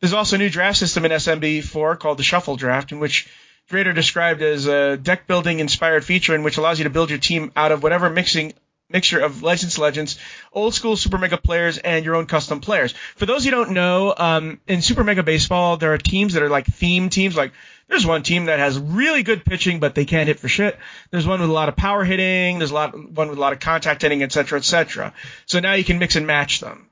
[0.03, 3.25] There's also a new draft system in SMB4 called the Shuffle Draft, in which
[3.71, 7.19] Drader described as a deck building inspired feature in which allows you to build your
[7.19, 8.51] team out of whatever mixing
[8.89, 10.19] mixture of licensed legends,
[10.51, 12.91] old school Super Mega players, and your own custom players.
[13.15, 16.49] For those who don't know, um, in Super Mega Baseball, there are teams that are
[16.49, 17.37] like theme teams.
[17.37, 17.53] Like
[17.87, 20.77] there's one team that has really good pitching, but they can't hit for shit.
[21.11, 22.57] There's one with a lot of power hitting.
[22.57, 25.13] There's a lot one with a lot of contact hitting, etc., etc.
[25.45, 26.89] So now you can mix and match them.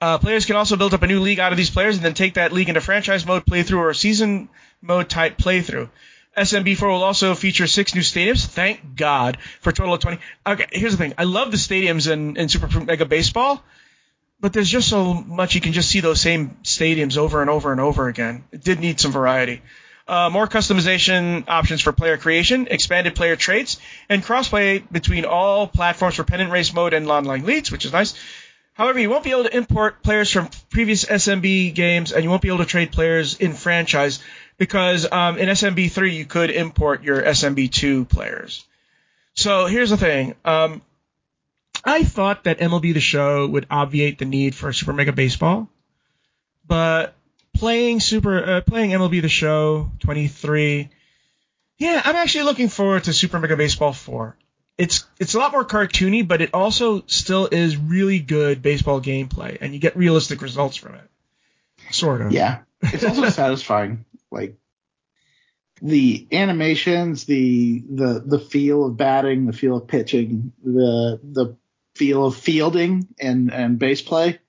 [0.00, 2.14] Uh, players can also build up a new league out of these players and then
[2.14, 4.48] take that league into franchise mode playthrough or season
[4.82, 5.88] mode type playthrough.
[6.36, 8.44] SMB4 will also feature six new stadiums.
[8.44, 10.18] Thank God for a total of 20.
[10.46, 11.14] Okay, here's the thing.
[11.16, 13.62] I love the stadiums in, in Super Mega Baseball,
[14.38, 17.72] but there's just so much you can just see those same stadiums over and over
[17.72, 18.44] and over again.
[18.52, 19.62] It did need some variety.
[20.06, 26.14] Uh, more customization options for player creation, expanded player traits, and crossplay between all platforms
[26.14, 28.14] for pennant race mode and online leads, which is nice.
[28.76, 32.42] However, you won't be able to import players from previous SMB games, and you won't
[32.42, 34.20] be able to trade players in franchise
[34.58, 38.66] because um, in SMB3 you could import your SMB2 players.
[39.32, 40.34] So here's the thing.
[40.44, 40.82] Um,
[41.86, 45.70] I thought that MLB The Show would obviate the need for Super Mega Baseball,
[46.66, 47.14] but
[47.54, 50.90] playing Super, uh, playing MLB The Show 23,
[51.78, 54.36] yeah, I'm actually looking forward to Super Mega Baseball 4.
[54.78, 59.56] It's it's a lot more cartoony, but it also still is really good baseball gameplay,
[59.60, 61.08] and you get realistic results from it.
[61.90, 62.32] Sort of.
[62.32, 62.60] Yeah.
[62.82, 64.04] It's also satisfying.
[64.30, 64.56] Like
[65.80, 71.56] the animations, the the the feel of batting, the feel of pitching, the the
[71.94, 74.40] feel of fielding and and base play.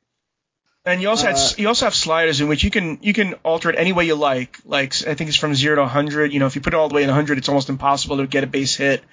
[0.84, 3.34] And you also Uh, have you also have sliders in which you can you can
[3.44, 4.58] alter it any way you like.
[4.66, 6.34] Like I think it's from zero to hundred.
[6.34, 8.28] You know, if you put it all the way in hundred, it's almost impossible to
[8.28, 9.04] get a base hit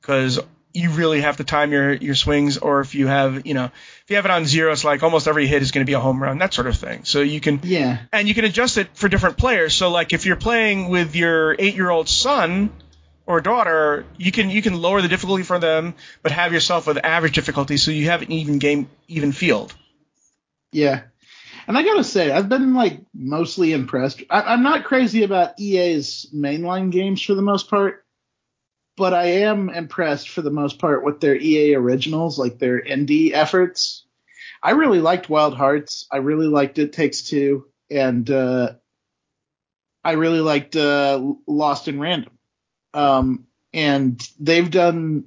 [0.00, 0.40] because
[0.74, 2.58] you really have to time your your swings.
[2.58, 5.26] Or if you have you know if you have it on zero, it's like almost
[5.28, 7.04] every hit is going to be a home run, that sort of thing.
[7.04, 7.98] So you can Yeah.
[8.12, 9.74] and you can adjust it for different players.
[9.74, 12.70] So like if you're playing with your eight year old son
[13.26, 16.98] or daughter, you can you can lower the difficulty for them, but have yourself with
[17.04, 19.74] average difficulty, so you have an even game, even field.
[20.72, 21.02] Yeah.
[21.66, 24.22] And I gotta say, I've been like mostly impressed.
[24.30, 28.04] I, I'm not crazy about EA's mainline games for the most part,
[28.98, 33.32] but I am impressed for the most part with their EA originals, like their indie
[33.32, 34.04] efforts.
[34.62, 36.06] I really liked Wild Hearts.
[36.10, 38.72] I really liked It Takes Two, and uh,
[40.04, 42.36] I really liked uh, Lost in Random.
[42.92, 45.26] Um, and they've done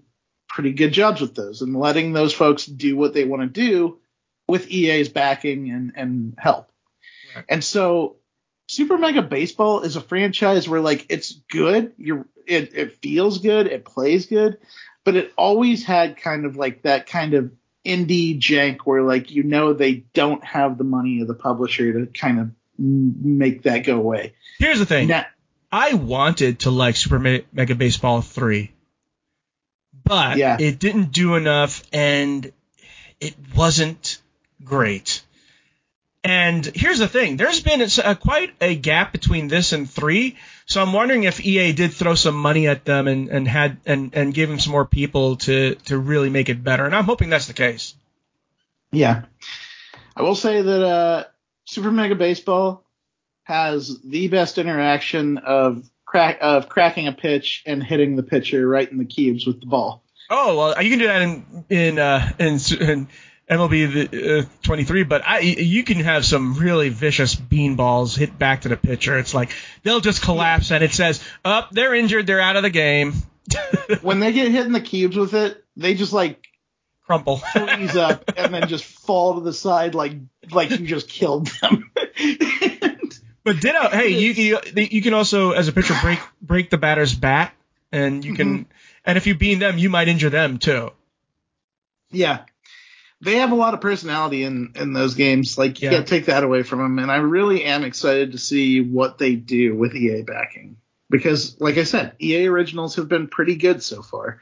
[0.49, 3.99] pretty good jobs with those and letting those folks do what they want to do
[4.47, 6.69] with EA's backing and, and help.
[7.33, 7.45] Right.
[7.47, 8.17] And so
[8.67, 13.67] Super Mega Baseball is a franchise where like it's good, you're it, it feels good,
[13.67, 14.57] it plays good,
[15.03, 17.51] but it always had kind of like that kind of
[17.85, 22.05] indie jank where like you know they don't have the money of the publisher to
[22.11, 24.33] kind of make that go away.
[24.59, 25.07] Here's the thing.
[25.07, 25.25] Now,
[25.71, 28.71] I wanted to like Super Mega Baseball 3,
[30.03, 30.57] but Yeah.
[30.59, 32.51] it didn't do enough and
[33.19, 34.21] it wasn't
[34.63, 35.23] great.
[36.23, 40.81] And here's the thing there's been a, quite a gap between this and 3, so
[40.81, 44.33] I'm wondering if EA did throw some money at them and, and had and, and
[44.33, 46.85] gave them some more people to, to really make it better.
[46.85, 47.95] And I'm hoping that's the case.
[48.91, 49.23] Yeah.
[50.15, 51.23] I will say that uh,
[51.65, 52.83] Super Mega Baseball
[53.43, 58.89] has the best interaction of crack of cracking a pitch and hitting the pitcher right
[58.89, 60.03] in the cubes with the ball.
[60.29, 63.07] Oh well, you can do that in in uh, in, in
[63.51, 68.61] MLB the, uh, 23, but I you can have some really vicious beanballs hit back
[68.61, 69.17] to the pitcher.
[69.19, 69.51] It's like
[69.83, 73.13] they'll just collapse and it says, "Up, oh, they're injured, they're out of the game."
[74.01, 76.47] When they get hit in the cubes with it, they just like
[77.05, 77.37] crumple.
[77.53, 80.13] freeze up, and then just fall to the side like
[80.49, 81.91] like you just killed them.
[83.43, 87.15] But Ditto, hey, you, you you can also as a pitcher break break the batter's
[87.15, 87.51] bat,
[87.91, 88.67] and you can,
[89.03, 90.91] and if you bean them, you might injure them too.
[92.11, 92.45] yeah,
[93.21, 95.57] they have a lot of personality in in those games.
[95.57, 95.97] Like you Yeah.
[95.97, 96.99] can't take that away from them.
[96.99, 100.77] And I really am excited to see what they do with EA backing
[101.09, 104.41] because, like I said, EA originals have been pretty good so far.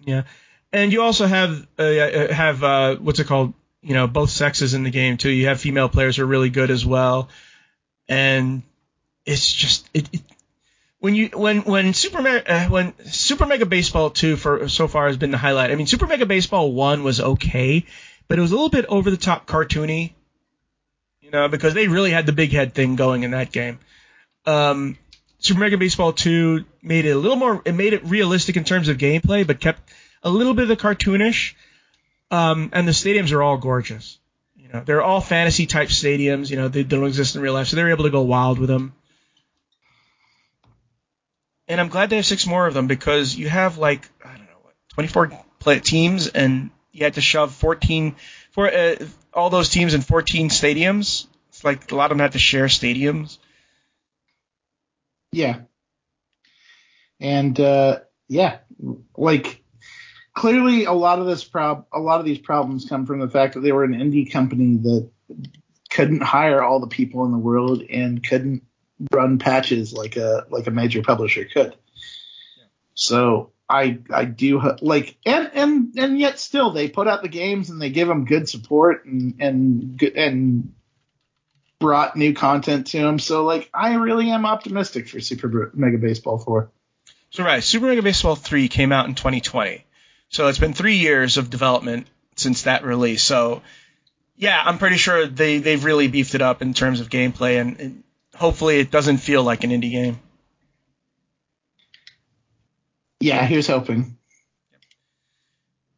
[0.00, 0.24] Yeah,
[0.72, 3.54] and you also have uh, uh, have uh, what's it called?
[3.82, 5.30] You know, both sexes in the game too.
[5.30, 7.28] You have female players who are really good as well,
[8.08, 8.62] and
[9.24, 10.08] it's just it.
[10.12, 10.22] it
[11.04, 15.18] when you when when Super uh, when Super Mega Baseball 2 for so far has
[15.18, 15.70] been the highlight.
[15.70, 17.84] I mean, Super Mega Baseball 1 was okay,
[18.26, 20.14] but it was a little bit over the top cartoony.
[21.20, 23.80] You know, because they really had the big head thing going in that game.
[24.46, 24.96] Um,
[25.40, 28.88] Super Mega Baseball 2 made it a little more, it made it realistic in terms
[28.88, 29.92] of gameplay, but kept
[30.22, 31.52] a little bit of the cartoonish.
[32.30, 34.18] Um, and the stadiums are all gorgeous.
[34.56, 36.48] You know, they're all fantasy type stadiums.
[36.48, 38.58] You know, they, they don't exist in real life, so they're able to go wild
[38.58, 38.94] with them.
[41.66, 44.46] And I'm glad they have six more of them because you have like I don't
[44.46, 48.16] know what 24 play, teams, and you had to shove 14
[48.52, 48.96] for uh,
[49.32, 51.26] all those teams in 14 stadiums.
[51.48, 53.38] It's like a lot of them had to share stadiums.
[55.32, 55.60] Yeah.
[57.18, 58.58] And uh, yeah,
[59.16, 59.62] like
[60.34, 63.54] clearly a lot of this prob a lot of these problems come from the fact
[63.54, 65.10] that they were an indie company that
[65.90, 68.64] couldn't hire all the people in the world and couldn't
[69.12, 71.74] run patches like a like a major publisher could.
[72.94, 77.70] So I I do like and and and yet still they put out the games
[77.70, 80.74] and they give them good support and and and
[81.78, 83.18] brought new content to them.
[83.18, 86.70] So like I really am optimistic for Super Mega Baseball 4.
[87.30, 89.84] So right, Super Mega Baseball 3 came out in 2020.
[90.28, 93.22] So it's been three years of development since that release.
[93.22, 93.62] So
[94.36, 97.80] yeah, I'm pretty sure they they've really beefed it up in terms of gameplay, and,
[97.80, 98.04] and
[98.34, 100.20] hopefully it doesn't feel like an indie game.
[103.20, 104.18] Yeah, here's hoping.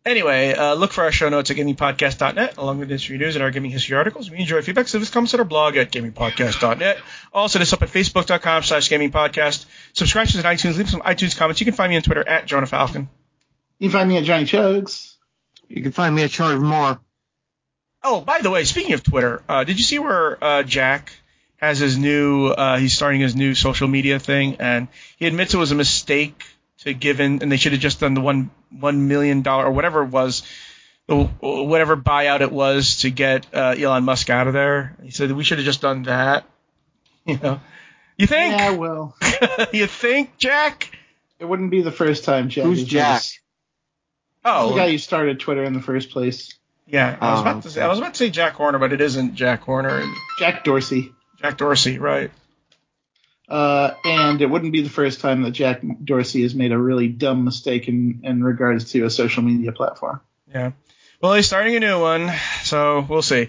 [0.05, 3.51] Anyway, uh, look for our show notes at gamingpodcast.net, along with industry news and our
[3.51, 4.31] gaming history articles.
[4.31, 6.99] We enjoy feedback, so just comments at our blog at gamingpodcast.net.
[7.33, 9.67] Also, this up at facebook.com slash gamingpodcast.
[9.95, 10.79] Subscribe to us at iTunes.
[10.79, 11.61] Leave some iTunes comments.
[11.61, 13.09] You can find me on Twitter at Jonah Falcon.
[13.81, 15.15] You can find me at Johnny Chugs.
[15.69, 17.01] You can find me at Charlie Moore.
[18.05, 21.11] Oh, by the way, speaking of Twitter, uh, did you see where uh, Jack
[21.59, 22.47] has his new?
[22.49, 26.45] Uh, he's starting his new social media thing, and he admits it was a mistake
[26.81, 29.71] to give in, and they should have just done the one one million dollar or
[29.73, 30.43] whatever it was,
[31.07, 34.97] whatever buyout it was to get uh, Elon Musk out of there.
[35.03, 36.45] He said we should have just done that.
[37.27, 37.61] You know,
[38.17, 38.57] you think?
[38.57, 39.17] Yeah, well,
[39.73, 40.97] you think, Jack?
[41.41, 42.65] it wouldn't be the first time Jack.
[42.67, 43.03] Who's Jack?
[43.09, 43.39] done this.
[44.45, 46.55] The Oh, guy who started Twitter in the first place.
[46.87, 47.17] yeah.
[47.21, 49.01] I was Oh, about to say I was about to say Jack Horner, but it
[49.01, 50.05] isn't Jack Horner.
[50.39, 51.13] Jack Dorsey.
[51.47, 52.33] Jack Dorsey, right?
[53.49, 57.07] Uh, and it wouldn't be the first time that Jack Dorsey has made a really
[57.07, 60.21] dumb mistake in, in regards to a social media platform.
[60.53, 60.73] Yeah.
[61.23, 62.33] Well, he's starting a new one,
[62.65, 63.49] so we'll see.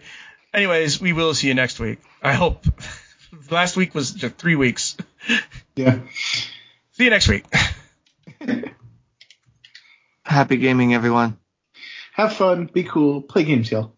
[0.53, 1.99] Anyways, we will see you next week.
[2.21, 2.65] I hope.
[3.49, 4.97] Last week was just three weeks.
[5.75, 5.99] Yeah.
[6.93, 7.45] See you next week.
[10.23, 11.37] Happy gaming, everyone.
[12.13, 13.93] Have fun, be cool, play games, y'all.